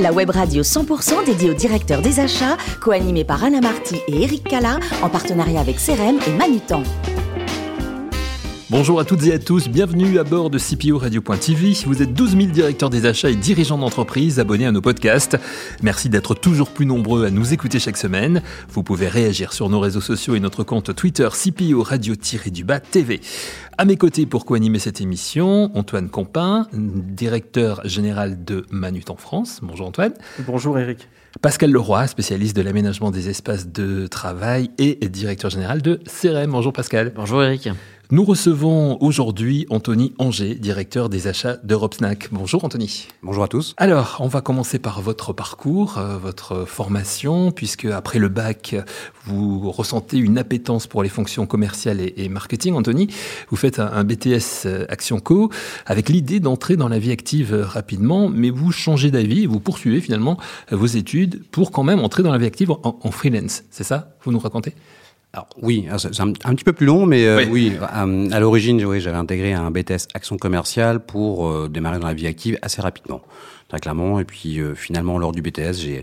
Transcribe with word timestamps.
La 0.00 0.12
web 0.12 0.28
radio 0.30 0.62
100% 0.62 1.24
dédiée 1.24 1.50
aux 1.50 1.54
directeurs 1.54 2.02
des 2.02 2.20
achats, 2.20 2.58
co-animée 2.80 3.24
par 3.24 3.42
Anna 3.42 3.60
Marty 3.60 3.96
et 4.06 4.22
Eric 4.22 4.44
Cala, 4.44 4.78
en 5.02 5.08
partenariat 5.08 5.60
avec 5.60 5.76
CRM 5.76 6.18
et 6.26 6.32
Manutan. 6.36 6.82
Bonjour 8.72 8.98
à 9.00 9.04
toutes 9.04 9.26
et 9.26 9.34
à 9.34 9.38
tous, 9.38 9.68
bienvenue 9.68 10.18
à 10.18 10.24
bord 10.24 10.48
de 10.48 10.58
CPO 10.58 10.96
Radio.tv. 10.96 11.74
Vous 11.84 12.00
êtes 12.00 12.14
12 12.14 12.38
000 12.38 12.52
directeurs 12.52 12.88
des 12.88 13.04
achats 13.04 13.28
et 13.28 13.36
dirigeants 13.36 13.76
d'entreprise 13.76 14.40
abonnés 14.40 14.64
à 14.64 14.72
nos 14.72 14.80
podcasts. 14.80 15.36
Merci 15.82 16.08
d'être 16.08 16.34
toujours 16.34 16.70
plus 16.70 16.86
nombreux 16.86 17.26
à 17.26 17.30
nous 17.30 17.52
écouter 17.52 17.78
chaque 17.78 17.98
semaine. 17.98 18.40
Vous 18.70 18.82
pouvez 18.82 19.08
réagir 19.08 19.52
sur 19.52 19.68
nos 19.68 19.78
réseaux 19.78 20.00
sociaux 20.00 20.36
et 20.36 20.40
notre 20.40 20.64
compte 20.64 20.96
Twitter 20.96 21.28
CPO 21.30 21.82
Radio-du-Bas 21.82 22.80
TV. 22.80 23.20
À 23.76 23.84
mes 23.84 23.98
côtés 23.98 24.24
pour 24.24 24.46
co-animer 24.46 24.78
cette 24.78 25.02
émission, 25.02 25.70
Antoine 25.76 26.08
Compin, 26.08 26.66
directeur 26.72 27.86
général 27.86 28.42
de 28.42 28.64
Manutan 28.70 29.16
France. 29.16 29.60
Bonjour 29.62 29.88
Antoine. 29.88 30.14
Bonjour 30.46 30.78
Eric. 30.78 31.08
Pascal 31.40 31.70
Leroy, 31.70 32.06
spécialiste 32.06 32.54
de 32.54 32.62
l'aménagement 32.62 33.10
des 33.10 33.28
espaces 33.28 33.68
de 33.68 34.06
travail 34.06 34.70
et 34.78 34.94
directeur 35.08 35.50
général 35.50 35.80
de 35.82 36.00
CRM. 36.06 36.50
Bonjour 36.50 36.72
Pascal. 36.72 37.12
Bonjour 37.16 37.42
Eric. 37.42 37.70
Nous 38.12 38.24
recevons 38.24 38.98
aujourd'hui 39.00 39.64
Anthony 39.70 40.12
Anger, 40.18 40.54
directeur 40.54 41.08
des 41.08 41.28
achats 41.28 41.56
d'Europe 41.64 41.94
Snack. 41.94 42.28
Bonjour 42.30 42.62
Anthony. 42.62 43.08
Bonjour 43.22 43.42
à 43.42 43.48
tous. 43.48 43.72
Alors, 43.78 44.18
on 44.20 44.28
va 44.28 44.42
commencer 44.42 44.78
par 44.78 45.00
votre 45.00 45.32
parcours, 45.32 45.96
euh, 45.96 46.18
votre 46.18 46.66
formation, 46.66 47.52
puisque 47.52 47.86
après 47.86 48.18
le 48.18 48.28
bac, 48.28 48.76
vous 49.24 49.70
ressentez 49.70 50.18
une 50.18 50.36
appétence 50.36 50.86
pour 50.86 51.02
les 51.02 51.08
fonctions 51.08 51.46
commerciales 51.46 52.02
et, 52.02 52.28
marketing. 52.28 52.74
Anthony, 52.74 53.06
vous 53.48 53.56
faites 53.56 53.78
un, 53.78 54.04
BTS 54.04 54.66
euh, 54.66 54.84
Action 54.90 55.18
Co 55.18 55.48
avec 55.86 56.10
l'idée 56.10 56.38
d'entrer 56.38 56.76
dans 56.76 56.88
la 56.88 56.98
vie 56.98 57.12
active 57.12 57.54
euh, 57.54 57.64
rapidement, 57.64 58.28
mais 58.28 58.50
vous 58.50 58.72
changez 58.72 59.10
d'avis 59.10 59.44
et 59.44 59.46
vous 59.46 59.60
poursuivez 59.60 60.02
finalement 60.02 60.36
vos 60.70 60.84
études 60.84 61.21
pour 61.28 61.70
quand 61.70 61.82
même 61.82 62.00
entrer 62.00 62.22
dans 62.22 62.32
la 62.32 62.38
vie 62.38 62.46
active 62.46 62.70
en, 62.70 62.80
en 62.82 63.10
freelance. 63.10 63.64
C'est 63.70 63.84
ça 63.84 64.16
Vous 64.24 64.32
nous 64.32 64.38
racontez? 64.38 64.74
Alors 65.34 65.48
oui, 65.62 65.86
ah, 65.90 65.96
c'est 65.98 66.20
un, 66.20 66.32
petit 66.32 66.64
peu 66.64 66.74
plus 66.74 66.84
long, 66.84 67.06
mais 67.06 67.24
euh, 67.24 67.46
oui. 67.48 67.72
Euh, 67.80 68.28
à 68.30 68.38
l'origine, 68.38 68.84
oui, 68.84 69.00
j'avais 69.00 69.16
intégré 69.16 69.54
un 69.54 69.70
BTS 69.70 70.08
Action 70.12 70.36
commerciale 70.36 71.00
pour 71.00 71.48
euh, 71.48 71.68
démarrer 71.68 71.98
dans 71.98 72.06
la 72.06 72.12
vie 72.12 72.26
active 72.26 72.58
assez 72.60 72.82
rapidement, 72.82 73.22
très 73.68 73.78
clairement. 73.78 74.20
Et 74.20 74.24
puis 74.24 74.60
finalement, 74.74 75.16
lors 75.16 75.32
du 75.32 75.40
BTS, 75.40 75.72
j'ai 75.80 76.02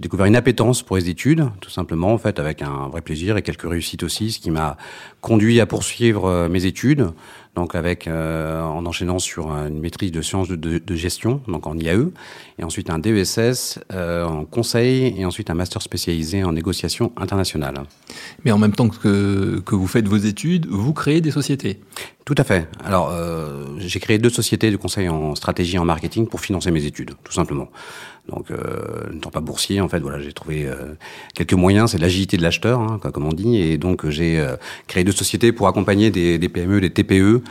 découvert 0.00 0.26
une 0.26 0.36
appétence 0.36 0.82
pour 0.82 0.96
les 0.96 1.08
études, 1.08 1.46
tout 1.62 1.70
simplement, 1.70 2.12
en 2.12 2.18
fait, 2.18 2.38
avec 2.38 2.60
un 2.60 2.88
vrai 2.88 3.00
plaisir 3.00 3.38
et 3.38 3.42
quelques 3.42 3.66
réussites 3.66 4.02
aussi, 4.02 4.30
ce 4.32 4.40
qui 4.40 4.50
m'a 4.50 4.76
conduit 5.22 5.58
à 5.58 5.64
poursuivre 5.64 6.46
mes 6.48 6.66
études 6.66 7.08
donc 7.56 7.74
avec 7.74 8.06
euh, 8.06 8.62
en 8.62 8.84
enchaînant 8.86 9.18
sur 9.18 9.50
une 9.50 9.80
maîtrise 9.80 10.12
de 10.12 10.20
sciences 10.20 10.48
de, 10.48 10.94
gestion, 10.94 11.40
donc 11.48 11.66
en 11.66 11.76
IAE, 11.76 12.10
et 12.58 12.64
ensuite 12.64 12.90
un 12.90 12.98
DESS 12.98 13.80
euh, 13.92 14.24
en 14.24 14.44
conseil, 14.44 15.14
et 15.18 15.24
ensuite 15.24 15.50
un 15.50 15.54
master 15.54 15.82
spécialisé 15.82 16.44
en 16.44 16.52
négociation 16.52 17.12
internationale. 17.16 17.82
Mais 18.44 18.52
en 18.52 18.58
même 18.58 18.72
temps 18.72 18.88
que, 18.88 19.60
que 19.64 19.74
vous 19.74 19.86
faites 19.86 20.06
vos 20.06 20.16
études, 20.16 20.66
vous 20.66 20.92
créez 20.92 21.20
des 21.20 21.30
sociétés 21.30 21.80
Tout 22.26 22.34
à 22.38 22.42
fait. 22.42 22.68
Alors, 22.84 23.10
euh, 23.12 23.76
j'ai 23.78 24.00
créé 24.00 24.18
deux 24.18 24.30
sociétés 24.30 24.72
de 24.72 24.76
conseil 24.76 25.08
en 25.08 25.36
stratégie 25.36 25.76
et 25.76 25.78
en 25.78 25.84
marketing 25.84 26.26
pour 26.26 26.40
financer 26.40 26.72
mes 26.72 26.84
études, 26.84 27.12
tout 27.22 27.32
simplement. 27.32 27.68
Donc, 28.28 28.50
euh, 28.50 29.12
n'étant 29.12 29.30
pas 29.30 29.38
boursier, 29.40 29.80
en 29.80 29.88
fait, 29.88 30.00
voilà, 30.00 30.20
j'ai 30.20 30.32
trouvé 30.32 30.66
euh, 30.66 30.96
quelques 31.36 31.52
moyens. 31.52 31.92
C'est 31.92 31.98
l'agilité 31.98 32.36
de 32.36 32.42
l'acheteur, 32.42 32.80
hein, 32.80 32.98
comme 32.98 33.26
on 33.26 33.32
dit. 33.32 33.58
Et 33.58 33.78
donc, 33.78 34.08
j'ai 34.08 34.40
euh, 34.40 34.56
créé 34.88 35.04
deux 35.04 35.12
sociétés 35.12 35.52
pour 35.52 35.68
accompagner 35.68 36.10
des, 36.10 36.48
PME, 36.48 36.80
des 36.80 36.90
TPE, 36.90 37.42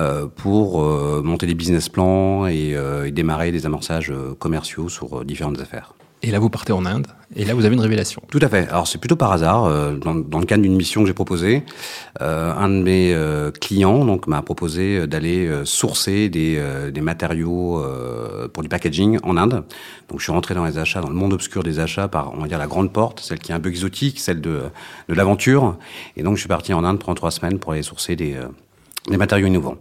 euh, 0.00 0.26
pour 0.26 0.82
monter 1.22 1.46
des 1.46 1.54
business 1.54 1.88
plans 1.88 2.48
et, 2.48 2.74
et 3.04 3.10
démarrer 3.12 3.52
des 3.52 3.64
amorçages 3.64 4.12
commerciaux 4.40 4.88
sur 4.88 5.24
différentes 5.24 5.60
affaires. 5.60 5.94
Et 6.22 6.32
là, 6.32 6.40
vous 6.40 6.50
partez 6.50 6.72
en 6.72 6.84
Inde. 6.84 7.06
Et 7.38 7.44
là, 7.44 7.52
vous 7.52 7.66
avez 7.66 7.74
une 7.74 7.82
révélation. 7.82 8.22
Tout 8.30 8.38
à 8.40 8.48
fait. 8.48 8.66
Alors, 8.68 8.88
c'est 8.88 8.96
plutôt 8.96 9.14
par 9.14 9.30
hasard. 9.30 9.64
Euh, 9.66 9.94
dans, 9.96 10.14
dans, 10.14 10.38
le 10.38 10.46
cadre 10.46 10.62
d'une 10.62 10.74
mission 10.74 11.02
que 11.02 11.06
j'ai 11.06 11.12
proposée, 11.12 11.64
euh, 12.22 12.50
un 12.54 12.70
de 12.70 12.82
mes 12.82 13.12
euh, 13.12 13.50
clients 13.50 14.06
donc 14.06 14.26
m'a 14.26 14.40
proposé 14.40 14.96
euh, 14.96 15.06
d'aller 15.06 15.46
euh, 15.46 15.66
sourcer 15.66 16.30
des, 16.30 16.62
des 16.92 17.00
matériaux 17.02 17.84
pour 18.54 18.62
du 18.62 18.68
packaging 18.70 19.18
en 19.22 19.36
Inde. 19.36 19.64
Donc, 20.08 20.20
je 20.20 20.24
suis 20.24 20.32
rentré 20.32 20.54
dans 20.54 20.64
les 20.64 20.78
achats, 20.78 21.02
dans 21.02 21.10
le 21.10 21.14
monde 21.14 21.34
obscur 21.34 21.62
des 21.62 21.78
achats, 21.78 22.08
par 22.08 22.32
on 22.34 22.40
va 22.40 22.48
dire 22.48 22.58
la 22.58 22.66
grande 22.66 22.90
porte, 22.90 23.20
celle 23.20 23.38
qui 23.38 23.52
est 23.52 23.54
un 23.54 23.60
peu 23.60 23.68
exotique, 23.68 24.18
celle 24.18 24.40
de, 24.40 24.62
de 25.08 25.14
l'aventure. 25.14 25.76
Et 26.16 26.22
donc, 26.22 26.36
je 26.36 26.40
suis 26.40 26.48
parti 26.48 26.72
en 26.72 26.84
Inde 26.84 26.98
pendant 26.98 27.14
trois 27.14 27.30
semaines 27.30 27.58
pour 27.58 27.72
aller 27.72 27.82
sourcer 27.82 28.16
des, 28.16 28.36
des 29.10 29.16
matériaux 29.18 29.46
innovants. 29.46 29.76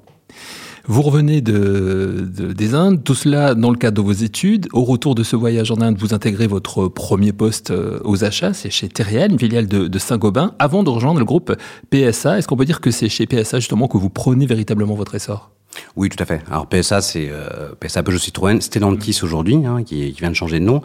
Vous 0.88 1.02
revenez 1.02 1.42
de, 1.42 2.30
des 2.54 2.76
Indes, 2.76 3.04
tout 3.04 3.16
cela 3.16 3.56
dans 3.56 3.72
le 3.72 3.76
cadre 3.76 4.04
de 4.04 4.06
vos 4.06 4.14
études. 4.14 4.68
Au 4.72 4.84
retour 4.84 5.16
de 5.16 5.24
ce 5.24 5.36
voyage 5.36 5.72
en 5.72 5.82
Inde, 5.82 5.98
vous 5.98 6.14
intégrez 6.14 6.46
votre 6.46 6.88
premier 6.88 7.34
poste 7.34 7.72
euh, 7.72 8.00
aux 8.04 8.24
achats, 8.24 8.54
c'est 8.54 8.70
chez 8.70 8.88
Terriel, 8.88 9.32
une 9.32 9.40
filiale 9.40 9.68
de, 9.68 9.98
Saint-Gobain, 9.98 10.54
avant 10.60 10.84
de 10.84 10.92
rejoindre 10.92 11.18
le 11.18 11.26
groupe 11.26 11.56
PSA. 11.90 12.38
Est-ce 12.38 12.48
qu'on 12.48 12.56
peut 12.56 12.66
dire 12.66 12.82
que 12.82 12.92
c'est 12.92 13.10
chez 13.10 13.26
PSA 13.26 13.60
justement 13.60 13.88
que 13.88 13.98
vous 13.98 14.12
prenez 14.12 14.46
véritablement 14.46 14.94
votre 14.94 15.16
essor? 15.16 15.50
Oui, 15.96 16.10
tout 16.10 16.22
à 16.22 16.26
fait. 16.26 16.42
Alors 16.52 16.68
PSA, 16.68 17.02
c'est 17.02 17.30
euh, 17.32 17.74
PSA 17.80 18.04
Peugeot 18.04 18.20
Citroën, 18.20 18.62
Stellantis 18.62 19.20
aujourd'hui, 19.24 19.66
hein, 19.66 19.84
qui, 19.84 20.14
qui, 20.14 20.20
vient 20.20 20.30
de 20.30 20.36
changer 20.36 20.60
de 20.60 20.66
nom. 20.66 20.84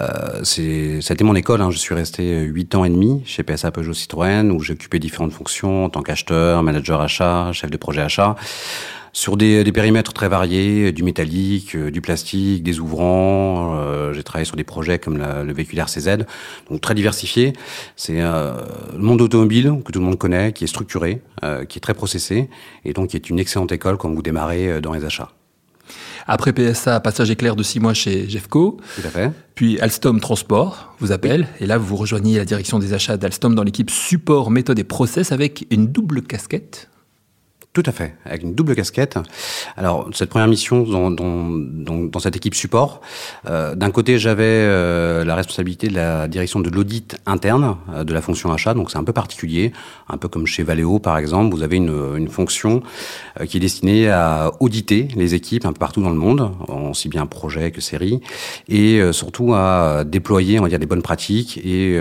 Euh, 0.00 0.40
c'est, 0.44 1.20
mon 1.22 1.34
école. 1.34 1.62
Hein. 1.62 1.70
Je 1.72 1.78
suis 1.78 1.96
resté 1.96 2.42
huit 2.42 2.76
ans 2.76 2.84
et 2.84 2.90
demi 2.90 3.22
chez 3.24 3.42
PSA 3.42 3.72
Peugeot 3.72 3.92
Citroën, 3.92 4.52
où 4.52 4.60
j'ai 4.60 4.74
occupé 4.74 5.00
différentes 5.00 5.32
fonctions 5.32 5.86
en 5.86 5.90
tant 5.90 6.02
qu'acheteur, 6.02 6.62
manager 6.62 7.00
achat, 7.00 7.52
chef 7.52 7.70
de 7.70 7.76
projet 7.76 8.02
achat 8.02 8.36
sur 9.12 9.36
des, 9.36 9.62
des, 9.62 9.72
périmètres 9.72 10.12
très 10.12 10.28
variés, 10.28 10.92
du 10.92 11.02
métallique, 11.02 11.74
euh, 11.74 11.90
du 11.90 12.00
plastique, 12.00 12.62
des 12.62 12.80
ouvrants. 12.80 13.76
Euh, 13.76 14.12
j'ai 14.12 14.22
travaillé 14.22 14.44
sur 14.44 14.56
des 14.56 14.64
projets 14.64 14.98
comme 14.98 15.18
la, 15.18 15.42
le 15.42 15.52
véhicule 15.52 15.78
RCZ, 15.78 16.24
donc 16.70 16.80
très 16.80 16.94
diversifié. 16.94 17.52
C'est 17.96 18.20
euh, 18.20 18.52
le 18.92 19.02
monde 19.02 19.20
automobile 19.20 19.80
que 19.84 19.92
tout 19.92 19.98
le 19.98 20.04
monde 20.04 20.18
connaît, 20.18 20.52
qui 20.52 20.64
est 20.64 20.68
structuré, 20.68 21.20
euh, 21.44 21.64
qui 21.64 21.78
est 21.78 21.80
très 21.80 21.94
processé, 21.94 22.48
et 22.84 22.92
donc 22.92 23.10
qui 23.10 23.16
est 23.16 23.28
une 23.28 23.38
excellente 23.38 23.72
école 23.72 23.96
quand 23.98 24.10
vous 24.10 24.22
démarrez 24.22 24.80
dans 24.80 24.92
les 24.92 25.04
achats. 25.04 25.30
Après 26.26 26.52
PSA, 26.52 27.00
passage 27.00 27.30
éclair 27.30 27.56
de 27.56 27.62
six 27.62 27.80
mois 27.80 27.94
chez 27.94 28.28
Jeffco. 28.28 28.78
Tout 28.94 29.06
à 29.06 29.10
fait. 29.10 29.32
Puis 29.56 29.80
Alstom 29.80 30.20
Transport 30.20 30.94
vous 31.00 31.10
appelle. 31.10 31.48
Et 31.60 31.66
là, 31.66 31.78
vous 31.78 31.96
rejoignez 31.96 32.38
la 32.38 32.44
direction 32.44 32.78
des 32.78 32.92
achats 32.92 33.16
d'Alstom 33.16 33.54
dans 33.54 33.64
l'équipe 33.64 33.90
support, 33.90 34.50
méthode 34.50 34.78
et 34.78 34.84
process 34.84 35.32
avec 35.32 35.66
une 35.70 35.88
double 35.88 36.22
casquette. 36.22 36.88
Tout 37.74 37.82
à 37.86 37.92
fait, 37.92 38.16
avec 38.26 38.42
une 38.42 38.54
double 38.54 38.74
casquette. 38.74 39.18
Alors, 39.78 40.10
cette 40.12 40.28
première 40.28 40.46
mission 40.46 40.82
dans, 40.82 41.10
dans, 41.10 42.20
cette 42.20 42.36
équipe 42.36 42.54
support, 42.54 43.00
euh, 43.48 43.74
d'un 43.74 43.90
côté, 43.90 44.18
j'avais 44.18 44.44
euh, 44.44 45.24
la 45.24 45.34
responsabilité 45.34 45.88
de 45.88 45.94
la 45.94 46.28
direction 46.28 46.60
de 46.60 46.68
l'audit 46.68 47.16
interne 47.24 47.78
euh, 47.94 48.04
de 48.04 48.12
la 48.12 48.20
fonction 48.20 48.52
achat, 48.52 48.74
donc 48.74 48.90
c'est 48.90 48.98
un 48.98 49.04
peu 49.04 49.14
particulier, 49.14 49.72
un 50.10 50.18
peu 50.18 50.28
comme 50.28 50.46
chez 50.46 50.62
Valeo 50.62 50.98
par 50.98 51.16
exemple, 51.16 51.54
vous 51.54 51.62
avez 51.62 51.78
une, 51.78 52.14
une 52.18 52.28
fonction 52.28 52.82
euh, 53.40 53.46
qui 53.46 53.56
est 53.56 53.60
destinée 53.60 54.10
à 54.10 54.52
auditer 54.60 55.08
les 55.16 55.34
équipes 55.34 55.64
un 55.64 55.72
peu 55.72 55.78
partout 55.78 56.02
dans 56.02 56.10
le 56.10 56.16
monde, 56.16 56.52
aussi 56.68 57.08
bien 57.08 57.24
projet 57.24 57.70
que 57.70 57.80
série, 57.80 58.20
et 58.68 59.00
euh, 59.00 59.12
surtout 59.12 59.54
à 59.54 60.04
déployer, 60.04 60.58
on 60.58 60.64
va 60.64 60.68
dire, 60.68 60.78
des 60.78 60.84
bonnes 60.84 61.00
pratiques 61.00 61.56
et, 61.64 61.98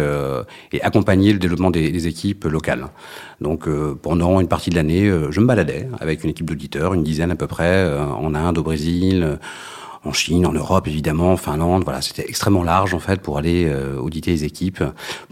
et 0.73 0.81
accompagner 0.81 1.31
le 1.31 1.39
développement 1.39 1.71
des 1.71 2.07
équipes 2.07 2.43
locales. 2.43 2.89
Donc 3.41 3.67
pendant 4.01 4.39
une 4.39 4.47
partie 4.47 4.69
de 4.69 4.75
l'année, 4.75 5.11
je 5.29 5.39
me 5.39 5.45
balade 5.45 5.71
avec 5.99 6.23
une 6.23 6.29
équipe 6.29 6.45
d'auditeurs, 6.45 6.93
une 6.93 7.03
dizaine 7.03 7.31
à 7.31 7.35
peu 7.35 7.47
près, 7.47 7.63
euh, 7.65 8.05
en 8.05 8.33
Inde, 8.35 8.57
au 8.57 8.63
Brésil, 8.63 9.23
euh, 9.23 9.35
en 10.03 10.13
Chine, 10.13 10.45
en 10.45 10.53
Europe 10.53 10.87
évidemment, 10.87 11.33
en 11.33 11.37
Finlande. 11.37 11.83
Voilà, 11.83 12.01
c'était 12.01 12.27
extrêmement 12.27 12.63
large 12.63 12.93
en 12.93 12.99
fait 12.99 13.21
pour 13.21 13.37
aller 13.37 13.65
euh, 13.65 13.97
auditer 13.97 14.31
les 14.31 14.45
équipes. 14.45 14.83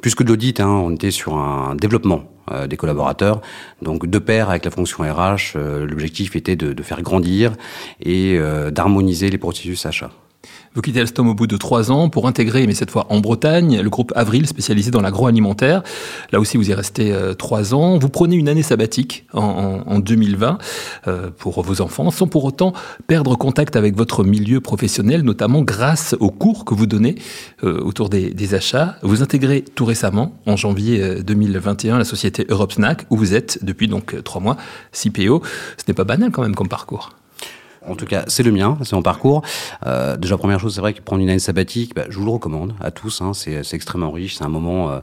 Plus 0.02 0.16
que 0.16 0.24
de 0.24 0.30
l'audit, 0.30 0.60
hein, 0.60 0.70
on 0.70 0.92
était 0.92 1.12
sur 1.12 1.38
un 1.38 1.76
développement 1.76 2.24
des 2.68 2.78
collaborateurs. 2.78 3.42
Donc 3.84 4.08
de 4.08 4.18
pair 4.18 4.50
avec 4.50 4.66
la 4.66 4.72
fonction 4.72 5.04
RH, 5.04 5.56
l'objectif 5.56 6.36
était 6.36 6.56
de, 6.56 6.74
de, 6.74 6.82
faire 6.82 7.04
grandir 7.04 7.54
et 8.02 8.40
d'harmoniser 8.72 9.30
les 9.30 9.38
processus 9.38 9.86
achats. 9.86 10.10
Vous 10.76 10.82
quittez 10.82 11.02
Alstom 11.02 11.28
au 11.28 11.34
bout 11.34 11.48
de 11.48 11.58
trois 11.58 11.92
ans 11.92 12.10
pour 12.10 12.28
intégrer, 12.28 12.68
mais 12.68 12.74
cette 12.74 12.92
fois 12.92 13.08
en 13.10 13.20
Bretagne, 13.20 13.82
le 13.82 13.90
groupe 13.90 14.14
Avril 14.16 14.48
spécialisé 14.48 14.92
dans 14.92 15.02
l'agroalimentaire. 15.02 15.84
Là 16.32 16.40
aussi, 16.40 16.58
vous 16.58 16.70
y 16.70 16.74
restez 16.74 17.12
euh, 17.12 17.34
trois 17.34 17.74
ans. 17.74 17.98
Vous 17.98 18.10
prenez 18.10 18.36
une 18.36 18.48
année 18.48 18.64
sabbatique 18.64 19.26
en, 19.34 19.42
en, 19.88 19.92
en 19.96 20.00
2020 20.00 20.58
euh, 21.08 21.32
pour 21.38 21.62
vos 21.64 21.82
enfants, 21.82 22.12
sans 22.12 22.28
pour 22.28 22.46
autant 22.46 22.74
perdre 23.08 23.36
contact 23.36 23.76
avec 23.76 23.96
votre 23.96 24.24
milieu 24.24 24.62
professionnel, 24.62 25.24
notamment 25.24 25.64
grâce 25.64 26.16
aux 26.20 26.30
cours 26.30 26.66
que 26.66 26.76
vous 26.76 26.86
donnez 26.86 27.16
euh, 27.64 27.82
autour 27.82 28.10
des, 28.10 28.30
des, 28.34 28.54
achats. 28.54 28.96
Vous 29.02 29.22
intégrez 29.22 29.64
tout 29.64 29.86
récemment, 29.86 30.40
en 30.46 30.56
janvier 30.56 31.22
2021, 31.24 31.98
la 31.98 32.06
société 32.06 32.46
Europe 32.48 32.74
Snack, 32.74 33.06
où 33.10 33.18
vous 33.18 33.34
êtes 33.34 33.64
depuis 33.66 33.88
donc 33.88 34.24
trois 34.24 34.42
mois 34.42 34.56
CPO. 34.92 35.42
Ce 35.78 35.84
n'est 35.88 35.94
pas 35.94 36.04
banal 36.04 36.32
quand 36.32 36.44
même 36.44 36.56
comme 36.56 36.70
parcours. 36.70 37.19
En 37.88 37.96
tout 37.96 38.06
cas, 38.06 38.24
c'est 38.28 38.44
le 38.44 38.52
mien, 38.52 38.78
c'est 38.84 38.96
mon 38.96 39.02
parcours. 39.02 39.42
Euh, 39.86 40.18
déjà, 40.18 40.38
première 40.38 40.60
chose, 40.60 40.76
c'est 40.76 40.82
vrai 40.82 40.94
que 40.94 41.02
prendre 41.02 41.22
une 41.22 41.30
année 41.30 41.40
sabbatique, 41.40 41.96
bah, 41.96 42.06
je 42.10 42.18
vous 42.18 42.26
le 42.26 42.32
recommande 42.32 42.74
à 42.82 42.92
tous. 42.92 43.22
Hein, 43.22 43.32
c'est 43.34 43.74
extrêmement 43.74 44.12
riche, 44.12 44.36
c'est 44.38 44.44
un 44.44 44.50
moment, 44.50 44.92
euh, 44.92 45.00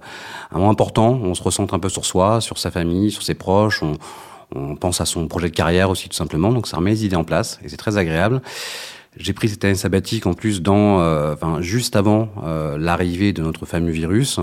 un 0.53 0.59
moment 0.59 0.71
important. 0.71 1.19
On 1.23 1.35
se 1.35 1.43
recentre 1.43 1.75
un 1.75 1.79
peu 1.79 1.89
sur 1.89 2.05
soi, 2.05 2.41
sur 2.41 2.59
sa 2.59 2.71
famille, 2.71 3.11
sur 3.11 3.23
ses 3.23 3.35
proches. 3.35 3.83
On, 3.83 3.95
on 4.55 4.77
pense 4.77 5.01
à 5.01 5.07
son 5.07 5.27
projet 5.27 5.49
de 5.49 5.55
carrière 5.55 5.91
aussi, 5.91 6.09
tout 6.09 6.17
simplement. 6.17 6.53
Donc, 6.53 6.67
ça 6.67 6.77
remet 6.77 6.91
les 6.91 7.05
idées 7.05 7.17
en 7.17 7.25
place 7.25 7.59
et 7.65 7.69
c'est 7.69 7.77
très 7.77 7.97
agréable. 7.97 8.43
J'ai 9.19 9.33
pris 9.33 9.49
cette 9.49 9.65
année 9.65 9.75
sabbatique 9.75 10.27
en 10.27 10.35
plus 10.35 10.61
dans, 10.61 11.01
euh, 11.01 11.33
enfin, 11.33 11.63
juste 11.63 11.97
avant 11.97 12.29
euh, 12.45 12.77
l'arrivée 12.79 13.33
de 13.33 13.43
notre 13.43 13.65
fameux 13.65 13.91
virus. 13.91 14.39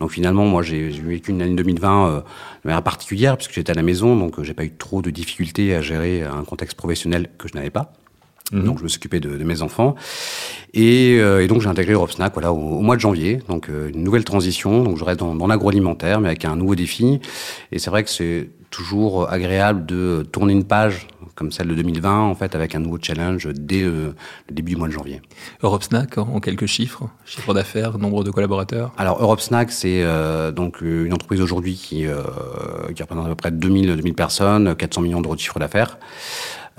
Donc 0.00 0.10
finalement, 0.10 0.44
moi, 0.44 0.62
j'ai 0.62 0.88
vécu 0.88 1.30
une 1.30 1.40
année 1.40 1.54
2020 1.54 2.08
euh, 2.08 2.16
de 2.18 2.22
manière 2.64 2.82
particulière 2.82 3.36
puisque 3.36 3.52
j'étais 3.52 3.70
à 3.70 3.74
la 3.74 3.82
maison, 3.82 4.16
donc 4.16 4.42
j'ai 4.42 4.54
pas 4.54 4.64
eu 4.64 4.72
trop 4.72 5.02
de 5.02 5.10
difficultés 5.10 5.74
à 5.74 5.82
gérer 5.82 6.22
un 6.22 6.42
contexte 6.42 6.76
professionnel 6.76 7.28
que 7.38 7.46
je 7.48 7.54
n'avais 7.54 7.70
pas. 7.70 7.92
Mhm. 8.50 8.64
Donc 8.64 8.78
je 8.78 8.82
me 8.82 8.88
suis 8.88 8.98
occupé 8.98 9.20
de, 9.20 9.36
de 9.36 9.44
mes 9.44 9.60
enfants 9.60 9.94
et, 10.72 11.16
et 11.16 11.46
donc 11.48 11.60
j'ai 11.60 11.68
intégré 11.68 11.92
Europe 11.92 12.10
Snack 12.10 12.32
voilà 12.32 12.50
au, 12.50 12.80
mois 12.80 12.96
de 12.96 13.00
janvier. 13.00 13.40
Donc 13.48 13.68
une 13.68 14.02
nouvelle 14.02 14.24
transition. 14.24 14.82
Donc 14.82 14.96
je 14.96 15.04
reste 15.04 15.20
dans, 15.20 15.34
dans 15.34 15.46
l'agroalimentaire 15.46 16.20
mais 16.20 16.28
avec 16.28 16.44
un 16.44 16.56
nouveau 16.56 16.74
défi. 16.74 17.20
Et 17.72 17.78
c'est 17.78 17.90
vrai 17.90 18.02
que 18.04 18.10
c'est 18.10 18.48
toujours 18.70 19.30
agréable 19.30 19.86
de 19.86 20.26
tourner 20.32 20.54
une 20.54 20.64
page 20.64 21.06
comme 21.38 21.52
celle 21.52 21.68
de 21.68 21.74
2020, 21.74 22.22
en 22.22 22.34
fait, 22.34 22.56
avec 22.56 22.74
un 22.74 22.80
nouveau 22.80 22.98
challenge 23.00 23.48
dès 23.54 23.82
le 23.82 24.16
début 24.50 24.72
du 24.72 24.76
mois 24.76 24.88
de 24.88 24.92
janvier. 24.92 25.22
Europe 25.62 25.84
Snack, 25.84 26.18
en 26.18 26.40
quelques 26.40 26.66
chiffres, 26.66 27.08
chiffre 27.24 27.54
d'affaires, 27.54 27.96
nombre 27.96 28.24
de 28.24 28.32
collaborateurs? 28.32 28.92
Alors 28.98 29.22
Europe 29.22 29.40
Snack, 29.40 29.70
c'est 29.70 30.02
euh, 30.02 30.50
donc 30.50 30.80
une 30.80 31.14
entreprise 31.14 31.40
aujourd'hui 31.40 31.76
qui, 31.76 32.06
euh, 32.06 32.22
qui 32.92 33.02
représente 33.02 33.26
à 33.26 33.28
peu 33.28 33.36
près 33.36 33.52
2000, 33.52 33.94
2000 33.94 34.14
personnes, 34.14 34.74
400 34.74 35.00
millions 35.02 35.20
d'euros 35.20 35.36
de 35.36 35.40
chiffre 35.40 35.60
d'affaires. 35.60 35.96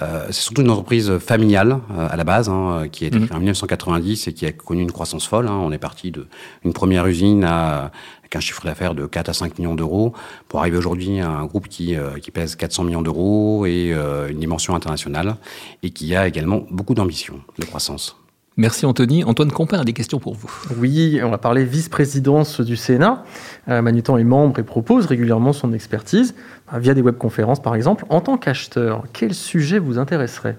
Euh, 0.02 0.28
c'est 0.28 0.42
surtout 0.42 0.62
une 0.62 0.70
entreprise 0.70 1.18
familiale 1.18 1.80
euh, 1.92 2.08
à 2.10 2.16
la 2.16 2.24
base, 2.24 2.48
hein, 2.50 2.88
qui 2.92 3.04
a 3.04 3.08
été 3.08 3.20
créée 3.20 3.36
en 3.36 3.40
1990 3.40 4.28
et 4.28 4.34
qui 4.34 4.46
a 4.46 4.52
connu 4.52 4.82
une 4.82 4.92
croissance 4.92 5.28
folle. 5.28 5.48
Hein. 5.48 5.60
On 5.62 5.72
est 5.72 5.78
parti 5.78 6.12
d'une 6.12 6.74
première 6.74 7.06
usine 7.06 7.44
à, 7.44 7.92
avec 8.30 8.36
un 8.36 8.40
chiffre 8.40 8.64
d'affaires 8.64 8.96
de 8.96 9.06
4 9.06 9.30
à 9.30 9.34
5 9.34 9.58
millions 9.58 9.76
d'euros 9.76 10.14
pour 10.48 10.60
arriver 10.60 10.78
aujourd'hui 10.78 11.20
à 11.20 11.30
un 11.30 11.46
groupe 11.46 11.68
qui, 11.68 11.96
euh, 11.96 12.20
qui 12.20 12.32
pèse 12.32 12.56
400 12.56 12.84
millions 12.84 13.02
d'euros 13.02 13.66
et 13.66 13.92
une 14.30 14.40
dimension 14.40 14.76
internationale 14.76 15.36
et 15.84 15.90
qui 15.90 16.16
a 16.16 16.28
également 16.28 16.66
beaucoup 16.70 16.94
d'ambition 16.94 17.42
de 17.58 17.66
croissance. 17.66 18.16
Merci 18.60 18.86
Anthony. 18.86 19.24
Antoine 19.24 19.54
Compin 19.54 19.80
a 19.80 19.86
des 19.86 19.94
questions 19.94 20.20
pour 20.20 20.36
vous. 20.36 20.52
Oui, 20.78 21.22
on 21.24 21.30
va 21.30 21.38
parler 21.38 21.64
vice-présidence 21.64 22.60
du 22.60 22.76
Sénat. 22.76 23.24
Euh, 23.70 23.82
Manutan 23.82 24.18
est 24.18 24.26
membre 24.26 24.60
et 24.60 24.64
propose 24.64 25.06
régulièrement 25.06 25.54
son 25.54 25.72
expertise, 25.72 26.36
euh, 26.74 26.78
via 26.78 26.94
des 26.94 27.02
webconférences 27.02 27.62
par 27.62 27.74
exemple. 27.74 28.04
En 28.10 28.20
tant 28.20 28.38
qu'acheteur, 28.38 29.06
quel 29.14 29.34
sujet 29.34 29.80
vous 29.80 29.98
intéresserait? 29.98 30.58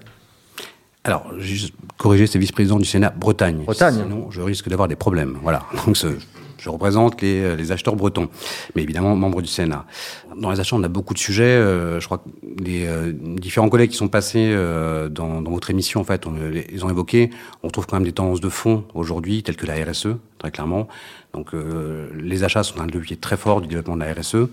Alors, 1.03 1.31
juste 1.37 1.75
corriger, 1.99 2.25
c'est 2.25 2.39
vice-président 2.39 2.79
du 2.79 2.85
Sénat 2.85 3.13
Bretagne. 3.15 3.65
Bretagne. 3.65 4.01
Sinon, 4.01 4.31
je 4.31 4.41
risque 4.41 4.67
d'avoir 4.67 4.87
des 4.87 4.95
problèmes. 4.95 5.37
Voilà. 5.43 5.61
Donc, 5.85 5.95
je 6.61 6.69
représente 6.69 7.21
les, 7.21 7.41
euh, 7.41 7.55
les, 7.55 7.71
acheteurs 7.71 7.95
bretons, 7.95 8.29
mais 8.75 8.83
évidemment 8.83 9.15
membre 9.15 9.41
du 9.41 9.47
Sénat. 9.47 9.85
Dans 10.37 10.51
les 10.51 10.59
achats, 10.59 10.75
on 10.75 10.83
a 10.83 10.87
beaucoup 10.87 11.15
de 11.15 11.19
sujets. 11.19 11.43
Euh, 11.43 11.99
je 11.99 12.05
crois 12.05 12.19
que 12.19 12.63
les 12.63 12.85
euh, 12.85 13.11
différents 13.13 13.67
collègues 13.67 13.89
qui 13.89 13.97
sont 13.97 14.07
passés 14.07 14.55
dans, 15.09 15.41
votre 15.41 15.71
émission, 15.71 15.99
en 15.99 16.03
fait, 16.03 16.27
on, 16.27 16.33
les 16.51 16.83
ont 16.83 16.89
évoqués. 16.89 17.31
On 17.63 17.69
trouve 17.69 17.87
quand 17.87 17.95
même 17.95 18.05
des 18.05 18.11
tendances 18.11 18.41
de 18.41 18.49
fond 18.49 18.85
aujourd'hui, 18.93 19.41
telles 19.41 19.57
que 19.57 19.65
la 19.65 19.73
RSE, 19.83 20.09
très 20.37 20.51
clairement. 20.51 20.87
Donc 21.33 21.53
euh, 21.53 22.09
les 22.19 22.43
achats 22.43 22.63
sont 22.63 22.79
un 22.81 22.87
levier 22.87 23.15
très 23.15 23.37
fort 23.37 23.61
du 23.61 23.67
développement 23.67 23.95
de 23.95 24.03
la 24.03 24.13
RSE. 24.13 24.49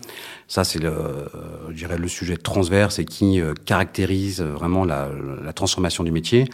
Ça, 0.47 0.65
c'est 0.65 0.79
dirais, 0.79 1.99
le 1.99 2.09
sujet 2.09 2.37
transverse 2.37 2.99
et 2.99 3.05
qui 3.05 3.41
euh, 3.41 3.55
caractérise 3.65 4.41
vraiment 4.41 4.85
la, 4.85 5.09
transformation 5.55 6.05
du 6.05 6.13
métier. 6.13 6.49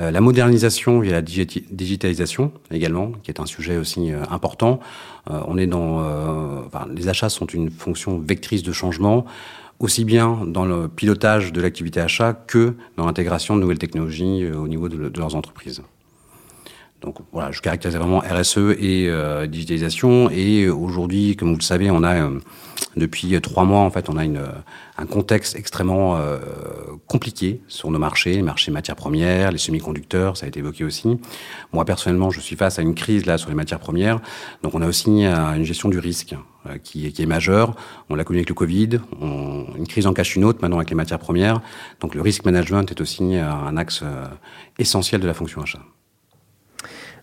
Euh, 0.00 0.10
la 0.10 0.20
modernisation 0.20 1.00
via 1.00 1.12
la 1.12 1.22
digitalisation 1.22 2.52
également, 2.70 3.12
qui 3.22 3.30
est 3.30 3.40
un 3.40 3.46
sujet 3.46 3.76
aussi 3.76 4.12
euh, 4.12 4.22
important. 4.30 4.80
Euh, 5.30 5.40
on 5.46 5.56
est 5.58 5.66
dans, 5.66 6.02
les 6.94 7.08
achats 7.08 7.28
sont 7.28 7.46
une 7.46 7.70
fonction 7.70 8.18
vectrice 8.18 8.62
de 8.62 8.72
changement 8.72 9.24
aussi 9.78 10.04
bien 10.04 10.40
dans 10.46 10.64
le 10.64 10.88
pilotage 10.88 11.52
de 11.52 11.60
l'activité 11.60 12.00
achat 12.00 12.34
que 12.34 12.74
dans 12.96 13.06
l'intégration 13.06 13.56
de 13.56 13.60
nouvelles 13.60 13.78
technologies 13.78 14.48
au 14.50 14.68
niveau 14.68 14.88
de 14.88 15.18
leurs 15.18 15.34
entreprises. 15.34 15.82
Donc 17.02 17.16
voilà, 17.32 17.50
je 17.50 17.60
caractérise 17.60 17.96
vraiment 17.96 18.20
RSE 18.20 18.76
et 18.78 19.08
euh, 19.08 19.46
digitalisation. 19.46 20.30
Et 20.30 20.68
aujourd'hui, 20.68 21.36
comme 21.36 21.50
vous 21.50 21.58
le 21.58 21.62
savez, 21.62 21.90
on 21.90 22.04
a 22.04 22.14
euh, 22.14 22.38
depuis 22.96 23.40
trois 23.40 23.64
mois 23.64 23.80
en 23.80 23.90
fait, 23.90 24.08
on 24.08 24.16
a 24.16 24.24
une, 24.24 24.40
un 24.96 25.06
contexte 25.06 25.56
extrêmement 25.56 26.16
euh, 26.16 26.38
compliqué 27.08 27.60
sur 27.66 27.90
nos 27.90 27.98
marchés, 27.98 28.34
les 28.34 28.42
marchés 28.42 28.70
matières 28.70 28.96
premières, 28.96 29.50
les 29.50 29.58
semi-conducteurs, 29.58 30.36
ça 30.36 30.46
a 30.46 30.48
été 30.48 30.60
évoqué 30.60 30.84
aussi. 30.84 31.18
Moi 31.72 31.84
personnellement, 31.84 32.30
je 32.30 32.40
suis 32.40 32.54
face 32.54 32.78
à 32.78 32.82
une 32.82 32.94
crise 32.94 33.26
là 33.26 33.36
sur 33.36 33.48
les 33.48 33.56
matières 33.56 33.80
premières. 33.80 34.20
Donc 34.62 34.74
on 34.74 34.82
a 34.82 34.86
aussi 34.86 35.24
une 35.24 35.64
gestion 35.64 35.88
du 35.88 35.98
risque 35.98 36.36
qui, 36.84 37.06
est, 37.06 37.10
qui 37.10 37.22
est 37.22 37.26
majeure. 37.26 37.74
On 38.10 38.14
l'a 38.14 38.24
connu 38.24 38.38
avec 38.38 38.48
le 38.48 38.54
Covid, 38.54 39.00
on, 39.20 39.66
une 39.76 39.88
crise 39.88 40.06
en 40.06 40.12
cache 40.12 40.36
une 40.36 40.44
autre 40.44 40.60
maintenant 40.62 40.76
avec 40.76 40.90
les 40.90 40.96
matières 40.96 41.18
premières. 41.18 41.60
Donc 42.00 42.14
le 42.14 42.20
risk 42.20 42.44
management 42.44 42.88
est 42.90 43.00
aussi 43.00 43.36
un 43.36 43.76
axe 43.76 44.04
essentiel 44.78 45.20
de 45.20 45.26
la 45.26 45.34
fonction 45.34 45.62
achat. 45.62 45.80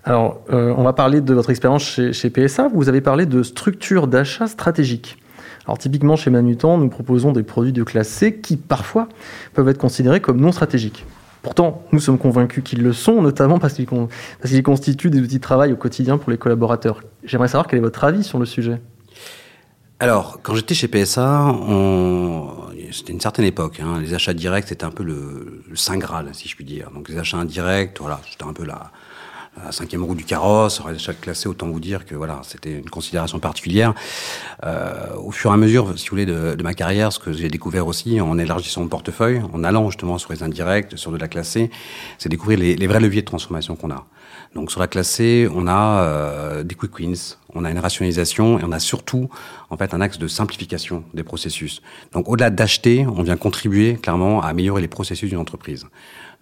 Alors, 0.06 0.42
euh, 0.52 0.74
on 0.78 0.84
va 0.84 0.94
parler 0.94 1.22
de 1.22 1.34
votre 1.34 1.50
expérience 1.50 1.84
chez, 1.84 2.30
PSA. 2.30 2.70
Vous 2.74 2.90
avez 2.90 3.02
parlé 3.02 3.26
de 3.26 3.44
structure 3.44 4.08
d'achat 4.08 4.48
stratégique. 4.48 5.18
Alors, 5.66 5.78
typiquement, 5.78 6.16
chez 6.16 6.30
Manutan, 6.30 6.78
nous 6.78 6.90
proposons 6.90 7.32
des 7.32 7.44
produits 7.44 7.74
de 7.74 7.84
classe 7.84 8.08
C 8.08 8.38
qui, 8.38 8.58
parfois, 8.58 9.10
peuvent 9.54 9.68
être 9.68 9.78
considérés 9.78 10.22
comme 10.22 10.40
non 10.40 10.52
stratégiques. 10.52 11.06
Pourtant, 11.42 11.84
nous 11.92 12.00
sommes 12.00 12.18
convaincus 12.18 12.64
qu'ils 12.64 12.82
le 12.82 12.92
sont, 12.92 13.22
notamment 13.22 13.60
parce 13.60 13.74
qu'ils, 13.74 14.64
constituent 14.64 15.10
des 15.10 15.20
outils 15.20 15.38
de 15.38 15.42
travail 15.42 15.72
au 15.72 15.78
quotidien 15.78 16.18
pour 16.18 16.32
les 16.32 16.38
collaborateurs. 16.38 17.02
J'aimerais 17.24 17.48
savoir 17.48 17.68
quel 17.68 17.80
est 17.80 17.84
votre 17.84 18.04
avis 18.04 18.24
sur 18.24 18.40
le 18.40 18.46
sujet. 18.46 18.82
Alors, 20.02 20.40
quand 20.42 20.56
j'étais 20.56 20.76
chez 20.76 20.88
PSA, 20.88 21.56
c'était 22.92 23.12
une 23.12 23.22
certaine 23.22 23.46
époque. 23.46 23.82
Hein. 23.82 24.00
Les 24.02 24.14
achats 24.14 24.34
directs, 24.34 24.70
c'était 24.70 24.86
un 24.86 24.92
peu 24.92 25.04
le, 25.04 25.64
le 25.70 25.76
saint 25.76 25.98
graal, 25.98 26.30
si 26.34 26.48
je 26.48 26.56
puis 26.56 26.66
dire. 26.66 26.90
Donc, 26.92 27.10
les 27.10 27.18
achats 27.18 27.38
indirects, 27.38 28.00
voilà, 28.00 28.22
c'était 28.30 28.46
un 28.46 28.54
peu 28.54 28.66
la, 28.66 28.92
la 29.64 29.72
cinquième 29.72 30.04
roue 30.04 30.16
du 30.16 30.24
carrosse, 30.24 30.82
chaque 30.98 31.22
classé, 31.22 31.48
autant 31.50 31.68
vous 31.68 31.80
dire 31.80 32.06
que 32.06 32.16
voilà, 32.16 32.42
c'était 32.44 32.78
une 32.78 32.90
considération 32.90 33.40
particulière. 33.40 33.94
Euh, 34.66 35.16
au 35.18 35.32
fur 35.32 35.52
et 35.52 35.54
à 35.54 35.58
mesure, 35.58 35.98
si 35.98 36.06
vous 36.06 36.12
voulez, 36.12 36.26
de, 36.26 36.56
de 36.56 36.64
ma 36.64 36.74
carrière, 36.74 37.12
ce 37.12 37.20
que 37.20 37.32
j'ai 37.32 37.50
découvert 37.50 37.88
aussi 37.88 38.22
en 38.22 38.38
élargissant 38.38 38.82
mon 38.82 38.88
portefeuille, 38.88 39.42
en 39.54 39.64
allant 39.64 39.90
justement 39.90 40.18
sur 40.18 40.32
les 40.32 40.44
indirects, 40.44 40.98
sur 40.98 41.12
de 41.12 41.18
la 41.18 41.28
classée, 41.28 41.70
c'est 42.18 42.30
découvrir 42.30 42.60
les, 42.60 42.76
les, 42.76 42.88
vrais 42.88 43.00
leviers 43.00 43.22
de 43.22 43.28
transformation 43.28 43.76
qu'on 43.76 43.92
a. 43.92 44.06
Donc 44.56 44.72
sur 44.72 44.80
la 44.80 44.88
classée, 44.88 45.48
on 45.54 45.68
a 45.68 46.02
euh, 46.02 46.64
des 46.64 46.76
quick 46.76 46.98
wins, 47.00 47.38
on 47.54 47.66
a 47.66 47.72
une 47.72 47.80
rationalisation 47.80 48.60
et 48.60 48.64
on 48.64 48.72
a 48.72 48.80
surtout 48.80 49.30
en 49.70 49.78
fait 49.78 49.94
un 49.94 50.02
axe 50.02 50.18
de 50.18 50.28
simplification 50.28 51.04
des 51.14 51.24
processus. 51.24 51.82
Donc 52.14 52.28
au-delà 52.30 52.50
d'acheter, 52.50 53.06
on 53.06 53.22
vient 53.22 53.38
contribuer 53.38 53.96
clairement 53.96 54.42
à 54.42 54.48
améliorer 54.48 54.82
les 54.82 54.88
processus 54.88 55.30
d'une 55.30 55.40
entreprise. 55.40 55.86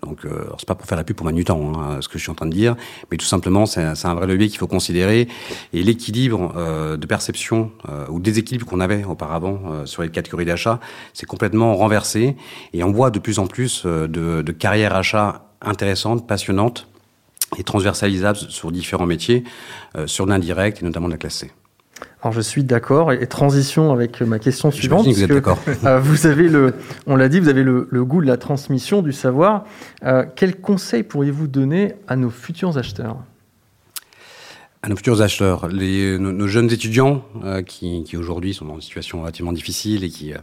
Donc, 0.03 0.25
euh, 0.25 0.45
c'est 0.59 0.67
pas 0.67 0.75
pour 0.75 0.85
faire 0.85 0.97
la 0.97 1.03
pub 1.03 1.15
pour 1.15 1.25
Manutan, 1.25 1.73
hein, 1.75 1.97
ce 2.01 2.07
que 2.07 2.17
je 2.17 2.23
suis 2.23 2.31
en 2.31 2.35
train 2.35 2.45
de 2.45 2.53
dire, 2.53 2.75
mais 3.09 3.17
tout 3.17 3.25
simplement, 3.25 3.65
c'est 3.65 3.81
un 3.81 4.13
vrai 4.13 4.27
levier 4.27 4.47
qu'il 4.47 4.59
faut 4.59 4.67
considérer. 4.67 5.27
Et 5.73 5.81
l'équilibre 5.81 6.53
euh, 6.55 6.97
de 6.97 7.07
perception 7.07 7.71
euh, 7.89 8.05
ou 8.09 8.19
déséquilibre 8.19 8.65
qu'on 8.65 8.79
avait 8.79 9.03
auparavant 9.03 9.59
euh, 9.65 9.85
sur 9.85 10.03
les 10.03 10.09
catégories 10.09 10.45
d'achat, 10.45 10.79
c'est 11.13 11.25
complètement 11.25 11.75
renversé. 11.75 12.37
Et 12.73 12.83
on 12.83 12.91
voit 12.91 13.09
de 13.09 13.19
plus 13.19 13.39
en 13.39 13.47
plus 13.47 13.83
euh, 13.85 14.07
de, 14.07 14.43
de 14.43 14.51
carrières 14.51 14.95
achats 14.95 15.49
intéressantes, 15.61 16.27
passionnantes 16.27 16.87
et 17.57 17.63
transversalisables 17.63 18.37
sur 18.37 18.71
différents 18.71 19.07
métiers, 19.07 19.43
euh, 19.97 20.05
sur 20.05 20.25
l'indirect 20.25 20.81
et 20.81 20.85
notamment 20.85 21.07
de 21.07 21.13
la 21.13 21.17
classe. 21.17 21.45
Alors 22.27 22.35
je 22.35 22.41
suis 22.41 22.65
d'accord 22.65 23.13
et 23.13 23.25
transition 23.25 23.93
avec 23.93 24.19
ma 24.19 24.37
question 24.37 24.69
suivante. 24.69 25.07
Vous, 25.07 25.23
êtes 25.23 25.31
d'accord. 25.31 25.57
euh, 25.85 25.97
vous 26.01 26.27
avez 26.27 26.49
le, 26.49 26.73
on 27.05 27.15
l'a 27.15 27.29
dit, 27.29 27.39
vous 27.39 27.47
avez 27.47 27.63
le, 27.63 27.87
le, 27.89 28.03
goût 28.03 28.19
de 28.19 28.27
la 28.27 28.35
transmission 28.35 29.01
du 29.01 29.13
savoir. 29.13 29.63
Euh, 30.03 30.25
quels 30.35 30.59
conseils 30.59 31.03
pourriez-vous 31.03 31.47
donner 31.47 31.93
à 32.05 32.17
nos 32.17 32.29
futurs 32.29 32.77
acheteurs? 32.77 33.15
À 34.81 34.89
nos 34.89 34.97
futurs 34.97 35.21
acheteurs, 35.21 35.69
les, 35.69 36.19
nos, 36.19 36.33
nos 36.33 36.47
jeunes 36.47 36.69
étudiants 36.69 37.23
euh, 37.45 37.61
qui, 37.61 38.03
qui 38.03 38.17
aujourd'hui 38.17 38.53
sont 38.53 38.65
dans 38.65 38.75
une 38.75 38.81
situation 38.81 39.21
relativement 39.21 39.53
difficile 39.53 40.03
et 40.03 40.09
qui 40.09 40.33
euh, 40.33 40.37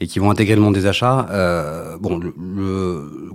et 0.00 0.08
qui 0.08 0.18
vont 0.18 0.32
intégrer 0.32 0.56
le 0.56 0.62
monde 0.62 0.74
des 0.74 0.86
achats. 0.86 1.28
Euh, 1.30 1.96
bon, 2.00 2.18
le, 2.18 2.34
le 2.36 3.30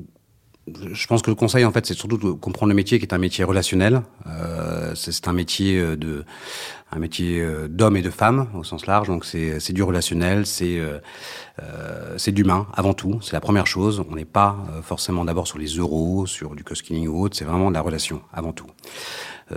je 0.94 1.08
pense 1.08 1.22
que 1.22 1.30
le 1.30 1.36
conseil, 1.36 1.66
en 1.66 1.72
fait, 1.72 1.86
c'est 1.86 1.94
surtout 1.94 2.18
de 2.18 2.32
comprendre 2.32 2.70
le 2.70 2.76
métier 2.76 2.98
qui 3.00 3.06
est 3.06 3.14
un 3.14 3.18
métier 3.18 3.44
relationnel. 3.44 4.02
Euh, 4.94 4.96
c'est 4.96 5.28
un 5.28 5.34
métier 5.34 5.82
de, 5.98 6.24
un 6.96 7.00
métier 7.00 7.42
euh, 7.42 7.68
d'hommes 7.68 7.98
et 7.98 8.02
de 8.02 8.10
femmes 8.10 8.48
au 8.56 8.64
sens 8.64 8.86
large. 8.86 9.08
Donc 9.08 9.26
c'est 9.26 9.74
du 9.74 9.84
relationnel, 9.84 10.46
c'est 10.46 10.80
euh, 10.80 11.00
euh, 11.62 12.16
c'est 12.18 12.32
d'humain 12.32 12.68
avant 12.74 12.94
tout. 12.94 13.20
C'est 13.22 13.34
la 13.34 13.42
première 13.42 13.68
chose. 13.68 14.04
On 14.10 14.16
n'est 14.16 14.26
pas 14.26 14.58
euh, 14.70 14.82
forcément 14.82 15.26
d'abord 15.26 15.48
sur 15.48 15.58
les 15.58 15.68
euros, 15.68 16.26
sur 16.26 16.56
du 16.56 16.64
cost-killing 16.64 17.08
ou 17.08 17.22
autre. 17.22 17.36
C'est 17.36 17.46
vraiment 17.46 17.70
de 17.70 17.74
la 17.74 17.82
relation 17.82 18.22
avant 18.32 18.54
tout. 18.54 18.68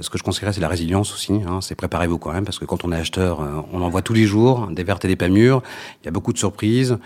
ce 0.01 0.11
que 0.11 0.19
je 0.19 0.23
conseillerais, 0.23 0.53
c'est 0.53 0.61
la 0.61 0.69
résilience 0.69 1.13
aussi. 1.13 1.33
Hein, 1.47 1.61
c'est 1.61 1.75
préparez-vous 1.75 2.19
quand 2.19 2.33
même 2.33 2.45
parce 2.45 2.59
que 2.59 2.65
quand 2.65 2.85
on 2.85 2.93
est 2.93 2.97
acheteur, 2.97 3.41
on 3.73 3.81
en 3.83 3.89
voit 3.89 4.03
tous 4.03 4.15
les 4.15 4.27
jours 4.27 4.69
des 4.69 4.85
vertes 4.85 5.05
et 5.05 5.09
des 5.09 5.17
pas 5.17 5.29
mûres. 5.29 5.63
Il 6.03 6.07
y 6.07 6.09
a 6.09 6.11
beaucoup 6.11 6.33
de 6.33 6.39
surprises. 6.39 6.99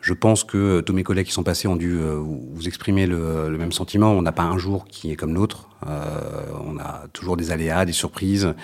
Je 0.00 0.14
pense 0.14 0.44
que 0.44 0.80
tous 0.80 0.92
mes 0.92 1.02
collègues 1.02 1.26
qui 1.26 1.32
sont 1.32 1.42
passés 1.42 1.68
ont 1.68 1.76
dû 1.76 1.98
euh, 1.98 2.14
vous 2.16 2.66
exprimer 2.66 3.06
le, 3.06 3.50
le, 3.50 3.58
même 3.58 3.72
sentiment. 3.72 4.12
On 4.12 4.22
n'a 4.22 4.32
pas 4.32 4.44
un 4.44 4.56
jour 4.56 4.86
qui 4.86 5.10
est 5.10 5.16
comme 5.16 5.34
l'autre. 5.34 5.68
Euh, 5.86 6.44
on 6.64 6.78
a 6.78 7.04
toujours 7.12 7.36
des 7.36 7.50
aléas, 7.50 7.84
des 7.84 7.92
surprises. 7.92 8.54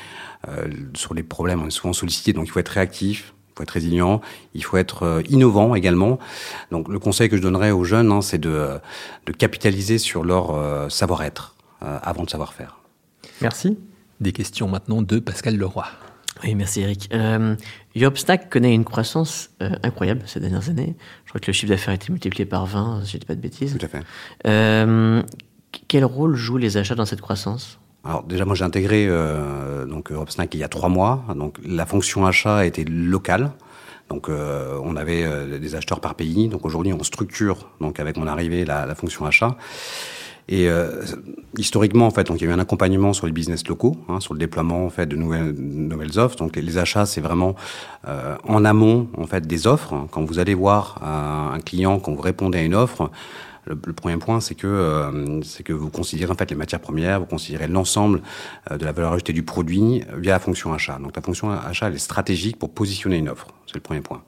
Euh, 0.49 0.69
sur 0.95 1.15
les 1.15 1.23
problèmes, 1.23 1.63
on 1.63 1.67
est 1.67 1.71
souvent 1.71 1.93
sollicité, 1.93 2.33
donc 2.33 2.47
il 2.47 2.51
faut 2.51 2.61
être 2.61 2.69
réactif, 2.69 3.35
faut 3.57 3.63
être 3.63 3.71
résilient, 3.71 4.21
il 4.55 4.63
faut 4.63 4.77
être 4.77 5.03
euh, 5.05 5.23
innovant 5.29 5.75
également. 5.75 6.19
Donc 6.71 6.89
le 6.89 6.99
conseil 6.99 7.29
que 7.29 7.37
je 7.37 7.43
donnerais 7.43 7.71
aux 7.71 7.85
jeunes, 7.85 8.13
hein, 8.13 8.21
c'est 8.21 8.39
de, 8.39 8.79
de 9.27 9.33
capitaliser 9.33 9.99
sur 9.99 10.25
leur 10.25 10.55
euh, 10.55 10.89
savoir-être 10.89 11.55
euh, 11.83 11.99
avant 12.03 12.25
de 12.25 12.31
savoir-faire. 12.31 12.79
Merci. 13.41 13.79
Des 14.21 14.33
questions 14.33 14.69
maintenant 14.69 15.03
de 15.03 15.19
Pascal 15.19 15.57
Leroy. 15.57 15.87
Oui, 16.45 16.55
merci 16.55 16.83
Eric. 16.83 17.09
Euh, 17.13 17.57
Yopstack 17.95 18.51
connaît 18.51 18.75
une 18.75 18.85
croissance 18.85 19.51
incroyable 19.83 20.23
ces 20.27 20.39
dernières 20.39 20.69
années. 20.69 20.95
Je 21.25 21.31
crois 21.31 21.41
que 21.41 21.47
le 21.47 21.53
chiffre 21.53 21.71
d'affaires 21.71 21.93
a 21.93 21.95
été 21.95 22.13
multiplié 22.13 22.45
par 22.45 22.67
20, 22.67 23.05
si 23.05 23.13
je 23.13 23.19
dis 23.19 23.27
pas 23.27 23.35
de 23.35 23.41
bêtises. 23.41 23.77
Tout 23.79 23.87
à 23.87 23.89
fait. 23.89 24.03
Euh, 24.47 25.23
quel 25.89 26.05
rôle 26.05 26.37
jouent 26.37 26.59
les 26.59 26.77
achats 26.77 26.95
dans 26.95 27.07
cette 27.07 27.21
croissance? 27.21 27.79
Alors 28.05 28.23
déjà, 28.23 28.45
moi 28.45 28.55
j'ai 28.55 28.65
intégré 28.65 29.07
euh, 29.09 29.85
donc 29.85 30.13
Europe 30.13 30.31
Snack 30.31 30.55
il 30.55 30.61
y 30.61 30.65
a 30.65 30.69
trois 30.69 30.89
mois. 30.89 31.25
Donc 31.35 31.59
la 31.67 31.87
fonction 31.87 32.25
achat 32.25 32.65
était 32.65 32.85
locale. 32.85 33.51
Donc 34.09 34.29
euh, 34.29 34.79
on 34.85 34.97
avait 34.97 35.25
euh, 35.25 35.59
des 35.59 35.75
acheteurs 35.75 36.01
par 36.01 36.15
pays. 36.15 36.49
Donc 36.49 36.65
aujourd'hui 36.65 36.93
on 36.93 37.03
structure 37.03 37.69
donc 37.81 37.99
avec 37.99 38.17
mon 38.17 38.27
arrivée 38.27 38.65
la, 38.65 38.87
la 38.87 38.95
fonction 38.95 39.27
achat. 39.27 39.57
Et 40.49 40.69
euh, 40.69 41.03
historiquement, 41.59 42.07
en 42.07 42.11
fait, 42.11 42.25
donc 42.29 42.41
il 42.41 42.45
y 42.45 42.47
a 42.47 42.51
eu 42.51 42.55
un 42.55 42.61
accompagnement 42.61 43.13
sur 43.13 43.27
les 43.27 43.33
business 43.33 43.67
locaux, 43.67 43.97
hein, 44.09 44.21
sur 44.21 44.33
le 44.33 44.39
déploiement 44.39 44.87
en 44.87 44.91
fait 44.91 45.07
de 45.07 45.17
nouvelles, 45.17 45.53
nouvelles 45.53 46.19
offres. 46.21 46.37
Donc 46.37 46.55
les, 46.55 46.63
les 46.63 46.79
achats, 46.79 47.05
c'est 47.05 47.21
vraiment 47.21 47.57
euh, 48.07 48.37
en 48.45 48.65
amont 48.65 49.09
en 49.17 49.27
fait 49.27 49.47
des 49.47 49.67
offres. 49.67 50.07
Quand 50.13 50.25
vous 50.25 50.39
allez 50.39 50.55
voir 50.55 51.03
un, 51.03 51.55
un 51.55 51.61
client, 51.61 51.99
quand 51.99 52.13
vous 52.15 52.23
répondez 52.23 52.59
à 52.59 52.63
une 52.63 52.77
offre, 52.77 53.11
le, 53.65 53.77
le 53.85 53.93
premier 53.93 54.19
point, 54.19 54.39
c'est 54.41 54.55
que 54.55 54.69
euh, 54.69 55.43
c'est 55.43 55.65
que 55.65 55.73
vous 55.73 55.91
considérez 55.91 56.31
en 56.31 56.37
fait 56.37 56.49
les 56.49 56.57
matières 56.57 56.81
premières, 56.81 57.19
vous 57.19 57.27
considérez 57.27 57.67
l'ensemble 57.67 58.23
euh, 58.71 58.79
de 58.79 58.85
la 58.85 58.93
valeur 58.93 59.15
ajoutée 59.15 59.33
du 59.33 59.43
produit 59.43 60.05
via 60.17 60.35
la 60.35 60.39
fonction 60.39 60.73
achat. 60.73 61.01
Donc 61.03 61.17
la 61.17 61.23
fonction 61.23 61.51
achat, 61.51 61.89
elle 61.89 61.97
est 61.97 61.99
stratégique 61.99 62.57
pour 62.57 62.71
positionner 62.73 63.17
une 63.17 63.29
offre. 63.29 63.49
C'est 63.67 63.75
le 63.75 63.81
premier 63.81 64.01
point. 64.01 64.23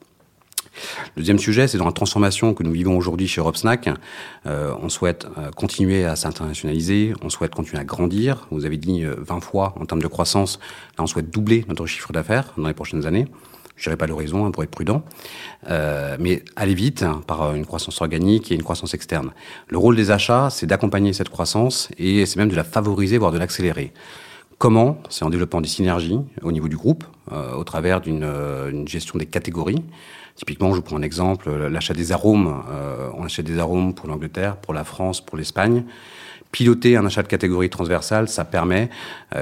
Deuxième 1.16 1.38
sujet, 1.38 1.68
c'est 1.68 1.78
dans 1.78 1.84
la 1.84 1.92
transformation 1.92 2.54
que 2.54 2.62
nous 2.62 2.72
vivons 2.72 2.96
aujourd'hui 2.96 3.28
chez 3.28 3.40
Europe 3.40 3.56
Snack. 3.56 3.88
Euh, 4.46 4.74
on 4.82 4.88
souhaite 4.88 5.26
euh, 5.38 5.50
continuer 5.50 6.04
à 6.04 6.16
s'internationaliser, 6.16 7.14
on 7.22 7.30
souhaite 7.30 7.54
continuer 7.54 7.80
à 7.80 7.84
grandir. 7.84 8.46
Vous 8.50 8.64
avez 8.64 8.76
dit 8.76 9.04
euh, 9.04 9.14
20 9.18 9.40
fois 9.40 9.74
en 9.80 9.86
termes 9.86 10.02
de 10.02 10.06
croissance. 10.06 10.58
Là, 10.96 11.04
on 11.04 11.06
souhaite 11.06 11.30
doubler 11.30 11.64
notre 11.68 11.86
chiffre 11.86 12.12
d'affaires 12.12 12.52
dans 12.56 12.68
les 12.68 12.74
prochaines 12.74 13.06
années. 13.06 13.26
Je 13.78 13.84
dirais 13.84 13.96
pas 13.96 14.08
l'horizon 14.08 14.44
hein, 14.44 14.50
pour 14.50 14.64
être 14.64 14.70
prudent, 14.70 15.04
euh, 15.70 16.16
mais 16.18 16.44
aller 16.56 16.74
vite 16.74 17.04
hein, 17.04 17.22
par 17.26 17.54
une 17.54 17.64
croissance 17.64 18.00
organique 18.00 18.50
et 18.50 18.56
une 18.56 18.64
croissance 18.64 18.92
externe. 18.92 19.30
Le 19.68 19.78
rôle 19.78 19.94
des 19.94 20.10
achats, 20.10 20.48
c'est 20.50 20.66
d'accompagner 20.66 21.12
cette 21.12 21.28
croissance 21.28 21.88
et 21.96 22.26
c'est 22.26 22.36
même 22.36 22.48
de 22.48 22.56
la 22.56 22.64
favoriser, 22.64 23.18
voire 23.18 23.30
de 23.30 23.38
l'accélérer. 23.38 23.92
Comment 24.58 25.00
C'est 25.08 25.24
en 25.24 25.30
développant 25.30 25.60
des 25.60 25.68
synergies 25.68 26.18
au 26.42 26.50
niveau 26.50 26.66
du 26.66 26.76
groupe, 26.76 27.04
euh, 27.30 27.54
au 27.54 27.62
travers 27.62 28.00
d'une 28.00 28.24
euh, 28.24 28.86
gestion 28.86 29.16
des 29.16 29.26
catégories. 29.26 29.84
Typiquement, 30.34 30.70
je 30.70 30.76
vous 30.76 30.82
prends 30.82 30.96
un 30.96 31.02
exemple, 31.02 31.48
l'achat 31.68 31.94
des 31.94 32.10
arômes. 32.10 32.62
Euh, 32.68 33.08
on 33.16 33.24
achète 33.24 33.46
des 33.46 33.60
arômes 33.60 33.94
pour 33.94 34.08
l'Angleterre, 34.08 34.56
pour 34.56 34.74
la 34.74 34.82
France, 34.82 35.20
pour 35.20 35.38
l'Espagne. 35.38 35.84
Piloter 36.50 36.96
un 36.96 37.06
achat 37.06 37.22
de 37.22 37.28
catégorie 37.28 37.70
transversale, 37.70 38.28
ça 38.28 38.44
permet 38.44 38.88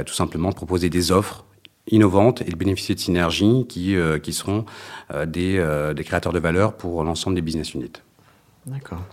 tout 0.06 0.12
simplement 0.12 0.50
de 0.50 0.56
proposer 0.56 0.90
des 0.90 1.12
offres 1.12 1.44
innovantes 1.88 2.42
et 2.42 2.50
de 2.50 2.56
bénéficier 2.56 2.96
de 2.96 3.00
synergies 3.00 3.64
qui, 3.68 3.94
qui 4.24 4.32
seront 4.32 4.64
des, 5.24 5.92
des 5.94 6.04
créateurs 6.04 6.32
de 6.32 6.40
valeur 6.40 6.72
pour 6.72 7.04
l'ensemble 7.04 7.36
des 7.36 7.42
business 7.42 7.74
units. 7.74 7.92
D'accord. 8.66 9.04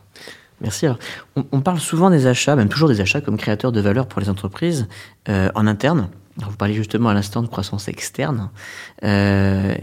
Merci. 0.63 0.87
On, 1.35 1.59
parle 1.59 1.79
souvent 1.79 2.09
des 2.09 2.25
achats, 2.25 2.55
même 2.55 2.69
toujours 2.69 2.87
des 2.87 3.01
achats 3.01 3.19
comme 3.19 3.37
créateurs 3.37 3.73
de 3.73 3.81
valeur 3.81 4.07
pour 4.07 4.21
les 4.21 4.29
entreprises 4.29 4.87
euh, 5.27 5.49
en 5.55 5.67
interne. 5.67 6.09
Vous 6.37 6.55
parliez 6.55 6.73
justement 6.73 7.09
à 7.09 7.13
l'instant 7.13 7.43
de 7.43 7.47
croissance 7.47 7.89
externe. 7.89 8.49
Euh, 9.03 9.75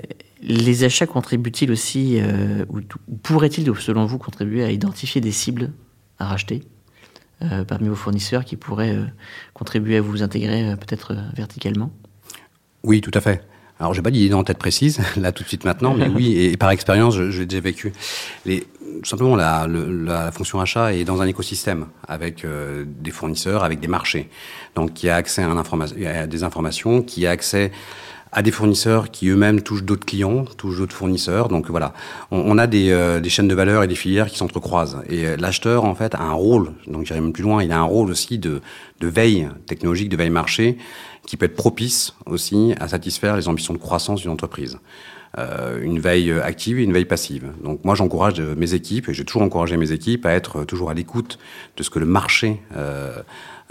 les 0.42 0.84
achats 0.84 1.06
contribuent-ils 1.06 1.70
aussi, 1.70 2.18
euh, 2.18 2.64
ou, 2.70 2.78
ou 3.08 3.16
pourraient-ils, 3.22 3.70
selon 3.76 4.06
vous, 4.06 4.16
contribuer 4.16 4.64
à 4.64 4.70
identifier 4.70 5.20
des 5.20 5.32
cibles 5.32 5.70
à 6.18 6.26
racheter 6.26 6.64
parmi 7.68 7.88
vos 7.88 7.94
fournisseurs 7.94 8.44
qui 8.44 8.56
pourraient 8.56 8.98
contribuer 9.54 9.96
à 9.96 10.02
vous 10.02 10.22
intégrer 10.22 10.76
peut-être 10.76 11.16
verticalement? 11.34 11.90
Oui, 12.82 13.00
tout 13.00 13.10
à 13.14 13.22
fait. 13.22 13.42
Alors, 13.80 13.94
j'ai 13.94 14.02
pas 14.02 14.10
d'idée 14.10 14.34
en 14.34 14.44
tête 14.44 14.58
précise, 14.58 15.00
là, 15.16 15.32
tout 15.32 15.42
de 15.42 15.48
suite 15.48 15.64
maintenant, 15.64 15.94
mais 15.94 16.06
oui, 16.08 16.36
et, 16.36 16.56
par 16.58 16.70
expérience, 16.70 17.16
je, 17.16 17.40
l'ai 17.40 17.46
déjà 17.46 17.62
vécu. 17.62 17.94
Les, 18.44 18.66
simplement, 19.04 19.36
la, 19.36 19.66
la, 19.66 20.30
fonction 20.32 20.60
achat 20.60 20.92
est 20.92 21.04
dans 21.04 21.22
un 21.22 21.26
écosystème 21.26 21.86
avec 22.06 22.44
euh, 22.44 22.84
des 22.86 23.10
fournisseurs, 23.10 23.64
avec 23.64 23.80
des 23.80 23.88
marchés. 23.88 24.28
Donc, 24.74 24.92
qui 24.92 25.08
a 25.08 25.16
accès 25.16 25.42
à, 25.42 25.48
un 25.48 25.56
à 25.56 26.26
des 26.26 26.44
informations, 26.44 27.00
qui 27.02 27.26
a 27.26 27.30
accès 27.30 27.72
à 28.32 28.42
des 28.42 28.50
fournisseurs 28.50 29.10
qui 29.10 29.28
eux-mêmes 29.28 29.60
touchent 29.60 29.82
d'autres 29.82 30.06
clients, 30.06 30.44
touchent 30.56 30.78
d'autres 30.78 30.94
fournisseurs. 30.94 31.48
Donc 31.48 31.68
voilà, 31.68 31.92
on, 32.30 32.38
on 32.38 32.58
a 32.58 32.66
des, 32.66 32.90
euh, 32.90 33.20
des, 33.20 33.28
chaînes 33.28 33.48
de 33.48 33.54
valeur 33.54 33.82
et 33.82 33.88
des 33.88 33.94
filières 33.94 34.28
qui 34.28 34.38
s'entrecroisent. 34.38 35.02
Et 35.08 35.26
euh, 35.26 35.36
l'acheteur, 35.36 35.84
en 35.84 35.94
fait, 35.94 36.14
a 36.14 36.22
un 36.22 36.32
rôle, 36.32 36.72
donc 36.86 37.06
j'irai 37.06 37.20
même 37.20 37.32
plus 37.32 37.42
loin, 37.42 37.62
il 37.62 37.72
a 37.72 37.78
un 37.78 37.84
rôle 37.84 38.10
aussi 38.10 38.38
de, 38.38 38.60
de 39.00 39.08
veille 39.08 39.48
technologique, 39.66 40.08
de 40.08 40.16
veille 40.16 40.30
marché, 40.30 40.78
qui 41.26 41.36
peut 41.36 41.46
être 41.46 41.56
propice 41.56 42.14
aussi 42.26 42.74
à 42.80 42.88
satisfaire 42.88 43.36
les 43.36 43.48
ambitions 43.48 43.74
de 43.74 43.78
croissance 43.78 44.20
d'une 44.22 44.30
entreprise. 44.30 44.78
Euh, 45.38 45.80
une 45.80 46.00
veille 46.00 46.32
active 46.32 46.80
et 46.80 46.82
une 46.82 46.92
veille 46.92 47.04
passive. 47.04 47.52
Donc 47.62 47.84
moi 47.84 47.94
j'encourage 47.94 48.40
mes 48.40 48.74
équipes, 48.74 49.08
et 49.08 49.14
j'ai 49.14 49.24
toujours 49.24 49.42
encouragé 49.42 49.76
mes 49.76 49.92
équipes 49.92 50.26
à 50.26 50.32
être 50.32 50.64
toujours 50.64 50.90
à 50.90 50.94
l'écoute 50.94 51.38
de 51.76 51.84
ce 51.84 51.90
que 51.90 52.00
le 52.00 52.06
marché 52.06 52.60
euh, 52.76 53.22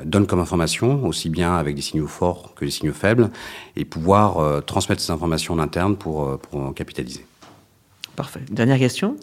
donne 0.05 0.27
comme 0.27 0.39
information, 0.39 1.05
aussi 1.05 1.29
bien 1.29 1.55
avec 1.55 1.75
des 1.75 1.81
signaux 1.81 2.07
forts 2.07 2.53
que 2.55 2.65
des 2.65 2.71
signaux 2.71 2.93
faibles, 2.93 3.29
et 3.75 3.85
pouvoir 3.85 4.39
euh, 4.39 4.61
transmettre 4.61 5.01
ces 5.01 5.11
informations 5.11 5.53
en 5.53 5.59
interne 5.59 5.95
pour, 5.95 6.39
pour 6.39 6.61
en 6.61 6.73
capitaliser. 6.73 7.25
Parfait. 8.19 8.41
Dernière 8.51 8.79
question. 8.79 9.15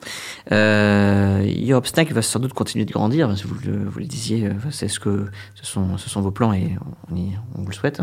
Euh, 0.52 1.45
Yopstack 1.47 2.12
va 2.12 2.23
sans 2.23 2.38
doute 2.38 2.54
continuer 2.54 2.87
de 2.87 2.92
grandir, 2.92 3.28
vous 3.28 4.00
le, 4.00 4.06
disiez, 4.06 4.49
c'est 4.71 4.88
ce 4.88 4.99
que 4.99 5.26
ce 5.54 5.66
sont, 5.66 6.21
vos 6.23 6.30
plans 6.30 6.54
et 6.54 6.78
on, 7.12 7.14
vous 7.61 7.68
le 7.68 7.75
souhaite. 7.75 8.00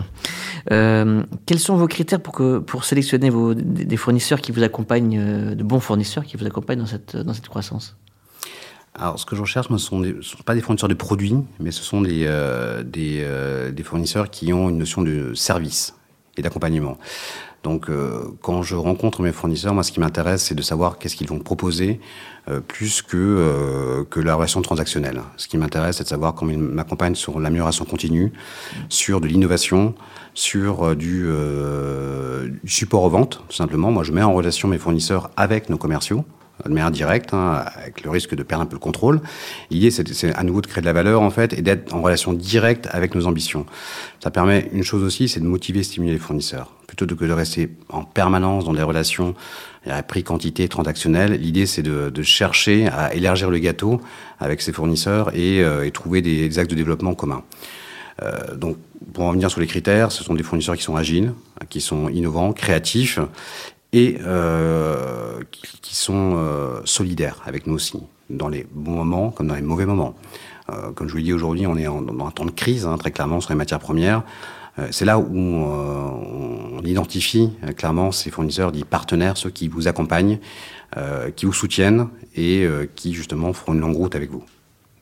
Euh, 0.71 1.23
quels 1.47 1.57
sont 1.57 1.77
vos 1.77 1.87
critères 1.87 2.21
pour, 2.21 2.35
que, 2.35 2.59
pour 2.59 2.83
sélectionner 2.83 3.31
vos, 3.31 3.55
des 3.55 3.97
fournisseurs 3.97 4.39
qui 4.39 4.51
vous 4.51 4.61
accompagnent, 4.61 5.17
euh, 5.17 5.55
de 5.55 5.63
bons 5.63 5.79
fournisseurs 5.79 6.25
qui 6.25 6.37
vous 6.37 6.45
accompagnent 6.45 6.77
dans 6.77 6.85
cette, 6.85 7.17
dans 7.17 7.33
cette 7.33 7.49
croissance? 7.49 7.97
Alors, 8.95 9.19
ce 9.19 9.25
que 9.25 9.35
je 9.35 9.41
recherche, 9.41 9.67
ce 9.69 9.73
ne 9.73 10.21
sont, 10.21 10.43
pas 10.45 10.53
des 10.53 10.61
fournisseurs 10.61 10.89
de 10.89 10.93
produits, 10.93 11.35
mais 11.59 11.71
ce 11.71 11.81
sont 11.81 12.01
des, 12.01 12.25
euh, 12.27 12.83
euh, 12.95 13.71
des 13.71 13.83
fournisseurs 13.83 14.29
qui 14.29 14.53
ont 14.53 14.69
une 14.69 14.77
notion 14.77 15.01
de 15.01 15.33
service 15.33 15.95
et 16.37 16.43
d'accompagnement. 16.43 16.99
Donc, 17.63 17.89
euh, 17.89 18.25
quand 18.41 18.61
je 18.61 18.75
rencontre 18.75 19.23
mes 19.23 19.31
fournisseurs, 19.31 19.73
moi, 19.73 19.81
ce 19.81 19.91
qui 19.91 19.99
m'intéresse, 19.99 20.43
c'est 20.43 20.53
de 20.53 20.61
savoir 20.61 20.99
qu'est-ce 20.99 21.15
qu'ils 21.15 21.27
vont 21.27 21.39
proposer, 21.39 21.99
plus 22.67 23.01
que 23.01 24.05
que 24.09 24.19
la 24.19 24.35
relation 24.35 24.61
transactionnelle. 24.61 25.21
Ce 25.37 25.47
qui 25.47 25.57
m'intéresse, 25.57 25.97
c'est 25.97 26.03
de 26.03 26.09
savoir 26.09 26.35
comment 26.35 26.51
ils 26.51 26.57
m'accompagnent 26.59 27.15
sur 27.15 27.39
l'amélioration 27.39 27.85
continue, 27.85 28.33
sur 28.89 29.21
de 29.21 29.27
l'innovation, 29.27 29.95
sur 30.33 30.93
du, 30.93 31.25
du, 32.63 32.69
support 32.69 33.03
aux 33.03 33.09
ventes, 33.09 33.41
tout 33.47 33.55
simplement. 33.55 33.91
Moi, 33.91 34.03
je 34.03 34.11
mets 34.11 34.23
en 34.23 34.33
relation 34.33 34.67
mes 34.67 34.77
fournisseurs 34.77 35.31
avec 35.37 35.69
nos 35.69 35.77
commerciaux 35.77 36.25
de 36.65 36.69
manière 36.69 36.91
directe, 36.91 37.33
hein, 37.33 37.65
avec 37.75 38.03
le 38.03 38.09
risque 38.09 38.35
de 38.35 38.43
perdre 38.43 38.63
un 38.63 38.65
peu 38.67 38.75
le 38.75 38.79
contrôle. 38.79 39.21
L'idée, 39.69 39.91
c'est 39.91 40.33
à 40.35 40.43
nouveau 40.43 40.61
de 40.61 40.67
créer 40.67 40.81
de 40.81 40.85
la 40.85 40.93
valeur, 40.93 41.21
en 41.21 41.29
fait, 41.29 41.53
et 41.53 41.61
d'être 41.61 41.93
en 41.93 42.01
relation 42.01 42.33
directe 42.33 42.87
avec 42.91 43.15
nos 43.15 43.25
ambitions. 43.25 43.65
Ça 44.21 44.31
permet 44.31 44.69
une 44.71 44.83
chose 44.83 45.03
aussi, 45.03 45.27
c'est 45.27 45.39
de 45.39 45.45
motiver 45.45 45.79
et 45.79 45.83
stimuler 45.83 46.13
les 46.13 46.19
fournisseurs. 46.19 46.71
Plutôt 46.87 47.07
que 47.15 47.25
de 47.25 47.31
rester 47.31 47.69
en 47.89 48.03
permanence 48.03 48.65
dans 48.65 48.73
des 48.73 48.83
relations 48.83 49.33
à 49.85 50.03
prix, 50.03 50.23
quantité, 50.23 50.67
transactionnelles, 50.67 51.33
l'idée, 51.33 51.65
c'est 51.65 51.81
de, 51.81 52.23
chercher 52.23 52.87
à 52.87 53.13
élargir 53.13 53.49
le 53.49 53.57
gâteau 53.57 53.99
avec 54.39 54.61
ses 54.61 54.71
fournisseurs 54.71 55.35
et, 55.35 55.61
euh, 55.61 55.89
trouver 55.89 56.21
des, 56.21 56.59
axes 56.59 56.69
de 56.69 56.75
développement 56.75 57.15
communs. 57.15 57.43
Euh, 58.21 58.55
donc, 58.55 58.77
pour 59.13 59.25
en 59.25 59.29
revenir 59.29 59.49
sur 59.49 59.59
les 59.59 59.67
critères, 59.67 60.11
ce 60.11 60.23
sont 60.23 60.35
des 60.35 60.43
fournisseurs 60.43 60.77
qui 60.77 60.83
sont 60.83 60.95
agiles, 60.95 61.33
qui 61.69 61.81
sont 61.81 62.09
innovants, 62.09 62.53
créatifs 62.53 63.19
et 63.93 64.17
euh, 64.25 65.39
qui, 65.51 65.95
sont 65.95 66.33
euh, 66.35 66.81
solidaires 66.85 67.41
avec 67.45 67.67
nous 67.67 67.75
aussi, 67.75 67.99
dans 68.29 68.49
les 68.49 68.65
bons 68.73 68.95
moments 68.95 69.31
comme 69.31 69.47
dans 69.47 69.55
les 69.55 69.61
mauvais 69.61 69.85
moments. 69.85 70.15
Euh, 70.69 70.91
comme 70.91 71.07
je 71.07 71.13
vous 71.13 71.19
l'ai 71.19 71.23
dit 71.23 71.33
aujourd'hui, 71.33 71.67
on 71.67 71.77
est 71.77 71.87
en, 71.87 72.01
dans 72.01 72.25
un 72.25 72.31
temps 72.31 72.45
de 72.45 72.51
crise, 72.51 72.85
hein, 72.85 72.97
très 72.97 73.11
clairement, 73.11 73.39
sur 73.39 73.51
les 73.51 73.57
matières 73.57 73.79
premières. 73.79 74.23
Euh, 74.79 74.87
c'est 74.91 75.05
là 75.05 75.19
où 75.19 75.29
on, 75.35 76.79
on, 76.79 76.81
identifie 76.83 77.51
euh, 77.63 77.73
clairement 77.73 78.11
ces 78.11 78.31
fournisseurs 78.31 78.71
dits 78.71 78.83
partenaires, 78.83 79.37
ceux 79.37 79.51
qui 79.51 79.67
vous 79.67 79.87
accompagnent, 79.87 80.39
euh, 80.97 81.29
qui 81.31 81.45
vous 81.45 81.53
soutiennent 81.53 82.09
et 82.35 82.67
qui 82.95 83.13
justement 83.13 83.53
feront 83.53 83.73
une 83.73 83.81
longue 83.81 83.95
route 83.95 84.15
avec 84.15 84.31
vous. 84.31 84.43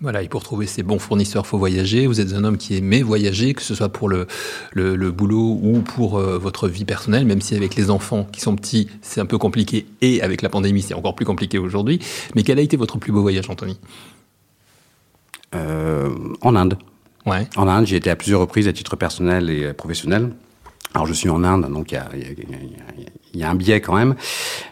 Voilà, 0.01 0.23
et 0.23 0.27
pour 0.27 0.41
trouver 0.41 0.65
ces 0.65 0.81
bons 0.81 0.97
fournisseurs, 0.97 1.45
faut 1.45 1.59
voyager. 1.59 2.07
Vous 2.07 2.19
êtes 2.19 2.33
un 2.33 2.43
homme 2.43 2.57
qui 2.57 2.75
aimait 2.75 3.03
voyager, 3.03 3.53
que 3.53 3.61
ce 3.61 3.75
soit 3.75 3.89
pour 3.89 4.09
le, 4.09 4.25
le, 4.71 4.95
le 4.95 5.11
boulot 5.11 5.59
ou 5.61 5.81
pour 5.81 6.17
euh, 6.17 6.39
votre 6.39 6.67
vie 6.67 6.85
personnelle, 6.85 7.25
même 7.25 7.39
si 7.39 7.55
avec 7.55 7.75
les 7.75 7.91
enfants 7.91 8.27
qui 8.31 8.41
sont 8.41 8.55
petits, 8.55 8.89
c'est 9.03 9.21
un 9.21 9.27
peu 9.27 9.37
compliqué, 9.37 9.85
et 10.01 10.23
avec 10.23 10.41
la 10.41 10.49
pandémie, 10.49 10.81
c'est 10.81 10.95
encore 10.95 11.13
plus 11.13 11.25
compliqué 11.25 11.59
aujourd'hui. 11.59 11.99
Mais 12.35 12.41
quel 12.41 12.57
a 12.57 12.63
été 12.63 12.77
votre 12.77 12.97
plus 12.97 13.11
beau 13.11 13.21
voyage, 13.21 13.47
Anthony? 13.47 13.77
Euh, 15.53 16.09
En 16.41 16.55
Inde. 16.55 16.79
Ouais. 17.27 17.47
En 17.55 17.67
Inde, 17.67 17.85
j'ai 17.85 17.97
été 17.97 18.09
à 18.09 18.15
plusieurs 18.15 18.41
reprises 18.41 18.67
à 18.67 18.73
titre 18.73 18.95
personnel 18.95 19.51
et 19.51 19.71
professionnel. 19.73 20.31
Alors 20.95 21.05
je 21.05 21.13
suis 21.13 21.29
en 21.29 21.43
Inde, 21.43 21.71
donc 21.71 21.91
il 21.91 21.95
y 21.95 21.97
a, 21.97 22.09
il 23.33 23.39
y 23.39 23.43
a 23.43 23.49
un 23.49 23.55
biais 23.55 23.81
quand 23.81 23.95
même. 23.95 24.15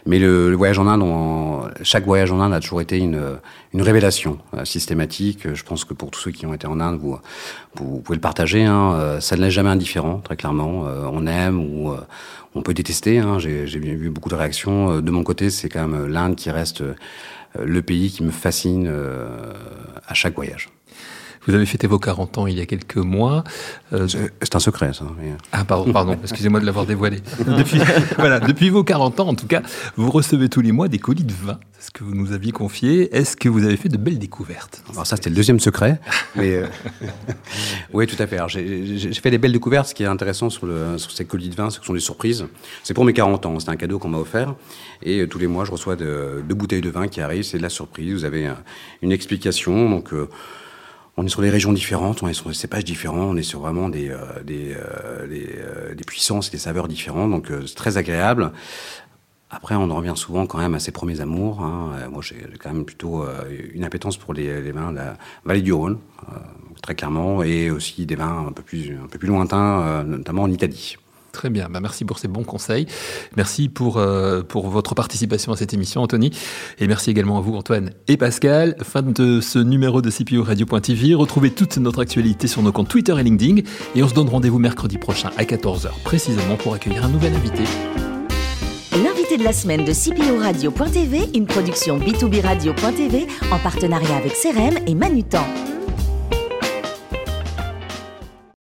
Mais 0.06 0.18
le, 0.18 0.54
voyage 0.54 0.78
en 0.78 0.86
Inde, 0.86 1.72
chaque 1.82 2.04
voyage 2.04 2.32
en 2.32 2.40
Inde 2.40 2.52
a 2.52 2.60
toujours 2.60 2.80
été 2.80 2.98
une, 2.98 3.38
une 3.72 3.82
révélation 3.82 4.38
euh, 4.56 4.64
systématique. 4.64 5.52
Je 5.54 5.62
pense 5.62 5.84
que 5.84 5.94
pour 5.94 6.10
tous 6.10 6.20
ceux 6.20 6.30
qui 6.30 6.46
ont 6.46 6.54
été 6.54 6.66
en 6.66 6.80
Inde, 6.80 6.98
vous, 7.00 7.18
vous, 7.76 8.00
pouvez 8.00 8.16
le 8.16 8.20
partager. 8.20 8.64
Hein. 8.64 8.92
Euh, 8.94 9.20
ça 9.20 9.36
ne 9.36 9.42
laisse 9.42 9.52
jamais 9.52 9.70
indifférent, 9.70 10.18
très 10.18 10.36
clairement. 10.36 10.86
Euh, 10.86 11.06
on 11.10 11.26
aime 11.26 11.60
ou 11.60 11.92
on 12.54 12.62
peut 12.62 12.74
détester. 12.74 13.18
Hein. 13.18 13.38
J'ai 13.38 13.64
vu 13.64 14.10
beaucoup 14.10 14.28
de 14.28 14.34
réactions. 14.34 15.00
De 15.00 15.10
mon 15.10 15.22
côté, 15.22 15.50
c'est 15.50 15.68
quand 15.68 15.86
même 15.86 16.06
l'Inde 16.06 16.36
qui 16.36 16.50
reste 16.50 16.82
le 17.58 17.82
pays 17.82 18.10
qui 18.10 18.22
me 18.22 18.30
fascine 18.30 18.92
à 20.06 20.14
chaque 20.14 20.34
voyage. 20.34 20.68
Vous 21.46 21.54
avez 21.54 21.64
fêté 21.64 21.86
vos 21.86 21.98
40 21.98 22.38
ans 22.38 22.46
il 22.46 22.58
y 22.58 22.60
a 22.60 22.66
quelques 22.66 22.96
mois. 22.96 23.44
Euh, 23.94 24.06
c'est 24.08 24.54
un 24.54 24.60
secret, 24.60 24.92
ça. 24.92 25.06
Ah, 25.52 25.64
pardon, 25.64 25.90
pardon 25.90 26.18
excusez-moi 26.22 26.60
de 26.60 26.66
l'avoir 26.66 26.84
dévoilé. 26.84 27.20
Depuis, 27.46 27.80
voilà, 28.18 28.40
depuis 28.40 28.68
vos 28.68 28.84
40 28.84 29.20
ans, 29.20 29.28
en 29.28 29.34
tout 29.34 29.46
cas, 29.46 29.62
vous 29.96 30.10
recevez 30.10 30.50
tous 30.50 30.60
les 30.60 30.72
mois 30.72 30.88
des 30.88 30.98
colis 30.98 31.24
de 31.24 31.32
vin. 31.32 31.58
C'est 31.78 31.86
ce 31.86 31.90
que 31.92 32.04
vous 32.04 32.14
nous 32.14 32.32
aviez 32.32 32.52
confié. 32.52 33.16
Est-ce 33.16 33.38
que 33.38 33.48
vous 33.48 33.64
avez 33.64 33.78
fait 33.78 33.88
de 33.88 33.96
belles 33.96 34.18
découvertes? 34.18 34.82
Alors 34.92 35.06
ça, 35.06 35.16
c'était 35.16 35.30
le 35.30 35.36
deuxième 35.36 35.60
secret. 35.60 35.98
mais 36.36 36.56
euh, 36.56 36.66
Oui, 37.94 38.06
tout 38.06 38.22
à 38.22 38.26
fait. 38.26 38.38
J'ai 38.48 39.14
fait 39.14 39.30
des 39.30 39.38
belles 39.38 39.52
découvertes. 39.52 39.88
Ce 39.88 39.94
qui 39.94 40.02
est 40.02 40.06
intéressant 40.06 40.50
sur, 40.50 40.66
le, 40.66 40.98
sur 40.98 41.10
ces 41.10 41.24
colis 41.24 41.48
de 41.48 41.54
vin, 41.54 41.70
ce 41.70 41.82
sont 41.82 41.94
des 41.94 42.00
surprises. 42.00 42.44
C'est 42.82 42.92
pour 42.92 43.06
mes 43.06 43.14
40 43.14 43.46
ans. 43.46 43.58
C'est 43.60 43.70
un 43.70 43.76
cadeau 43.76 43.98
qu'on 43.98 44.10
m'a 44.10 44.18
offert. 44.18 44.54
Et 45.02 45.20
euh, 45.20 45.26
tous 45.26 45.38
les 45.38 45.46
mois, 45.46 45.64
je 45.64 45.70
reçois 45.70 45.96
deux 45.96 46.44
bouteilles 46.50 46.82
de 46.82 46.90
vin 46.90 47.08
qui 47.08 47.22
arrivent. 47.22 47.44
C'est 47.44 47.56
de 47.56 47.62
la 47.62 47.70
surprise. 47.70 48.12
Vous 48.12 48.24
avez 48.26 48.50
une 49.00 49.12
explication. 49.12 49.88
Donc 49.88 50.12
on 51.16 51.26
est 51.26 51.28
sur 51.28 51.42
des 51.42 51.50
régions 51.50 51.72
différentes, 51.72 52.22
on 52.22 52.28
est 52.28 52.34
sur 52.34 52.48
des 52.48 52.54
cépages 52.54 52.84
différents, 52.84 53.24
on 53.24 53.36
est 53.36 53.42
sur 53.42 53.60
vraiment 53.60 53.88
des, 53.88 54.10
euh, 54.10 54.42
des, 54.44 54.74
euh, 54.74 55.26
euh, 55.28 55.94
des, 55.94 56.04
puissances 56.04 56.48
et 56.48 56.50
des 56.50 56.58
saveurs 56.58 56.88
différentes, 56.88 57.30
donc 57.30 57.48
c'est 57.66 57.74
très 57.74 57.96
agréable. 57.96 58.52
Après, 59.50 59.74
on 59.74 59.90
en 59.90 59.96
revient 59.96 60.12
souvent 60.14 60.46
quand 60.46 60.58
même 60.58 60.74
à 60.74 60.78
ses 60.78 60.92
premiers 60.92 61.20
amours. 61.20 61.60
Hein. 61.60 62.08
Moi, 62.10 62.22
j'ai 62.22 62.36
quand 62.60 62.72
même 62.72 62.84
plutôt 62.84 63.24
une 63.74 63.82
appétence 63.82 64.16
pour 64.16 64.32
les, 64.32 64.70
vins 64.70 64.92
de 64.92 64.98
la 64.98 65.16
vallée 65.44 65.60
du 65.60 65.72
Rhône, 65.72 65.98
très 66.82 66.94
clairement, 66.94 67.42
et 67.42 67.68
aussi 67.68 68.06
des 68.06 68.14
vins 68.14 68.46
un 68.46 68.52
peu 68.52 68.62
plus, 68.62 68.96
un 68.96 69.08
peu 69.08 69.18
plus 69.18 69.26
lointains, 69.26 70.04
notamment 70.04 70.42
en 70.42 70.50
Italie. 70.52 70.96
Très 71.32 71.50
bien, 71.50 71.68
bah, 71.70 71.80
merci 71.80 72.04
pour 72.04 72.18
ces 72.18 72.28
bons 72.28 72.42
conseils. 72.44 72.86
Merci 73.36 73.68
pour, 73.68 73.98
euh, 73.98 74.42
pour 74.42 74.68
votre 74.68 74.94
participation 74.94 75.52
à 75.52 75.56
cette 75.56 75.72
émission, 75.74 76.02
Anthony. 76.02 76.30
Et 76.78 76.86
merci 76.86 77.10
également 77.10 77.38
à 77.38 77.40
vous, 77.40 77.54
Antoine 77.54 77.90
et 78.08 78.16
Pascal. 78.16 78.76
Fin 78.82 79.02
de 79.02 79.40
ce 79.40 79.58
numéro 79.58 80.02
de 80.02 80.10
CPO 80.10 80.42
Radio.tv. 80.42 81.14
Retrouvez 81.14 81.50
toute 81.50 81.76
notre 81.78 82.00
actualité 82.00 82.48
sur 82.48 82.62
nos 82.62 82.72
comptes 82.72 82.88
Twitter 82.88 83.14
et 83.18 83.22
LinkedIn. 83.22 83.62
Et 83.94 84.02
on 84.02 84.08
se 84.08 84.14
donne 84.14 84.28
rendez-vous 84.28 84.58
mercredi 84.58 84.98
prochain 84.98 85.30
à 85.36 85.44
14h, 85.44 85.88
précisément 86.04 86.56
pour 86.56 86.74
accueillir 86.74 87.04
un 87.04 87.08
nouvel 87.08 87.34
invité. 87.34 87.62
L'invité 88.92 89.38
de 89.38 89.44
la 89.44 89.52
semaine 89.52 89.84
de 89.84 89.92
CPO 89.92 90.38
Radio.tv, 90.40 91.30
une 91.34 91.46
production 91.46 91.98
B2B 91.98 92.42
Radio.tv 92.42 93.28
en 93.52 93.58
partenariat 93.58 94.16
avec 94.16 94.32
CRM 94.32 94.78
et 94.86 94.94
Manutan. 94.96 95.44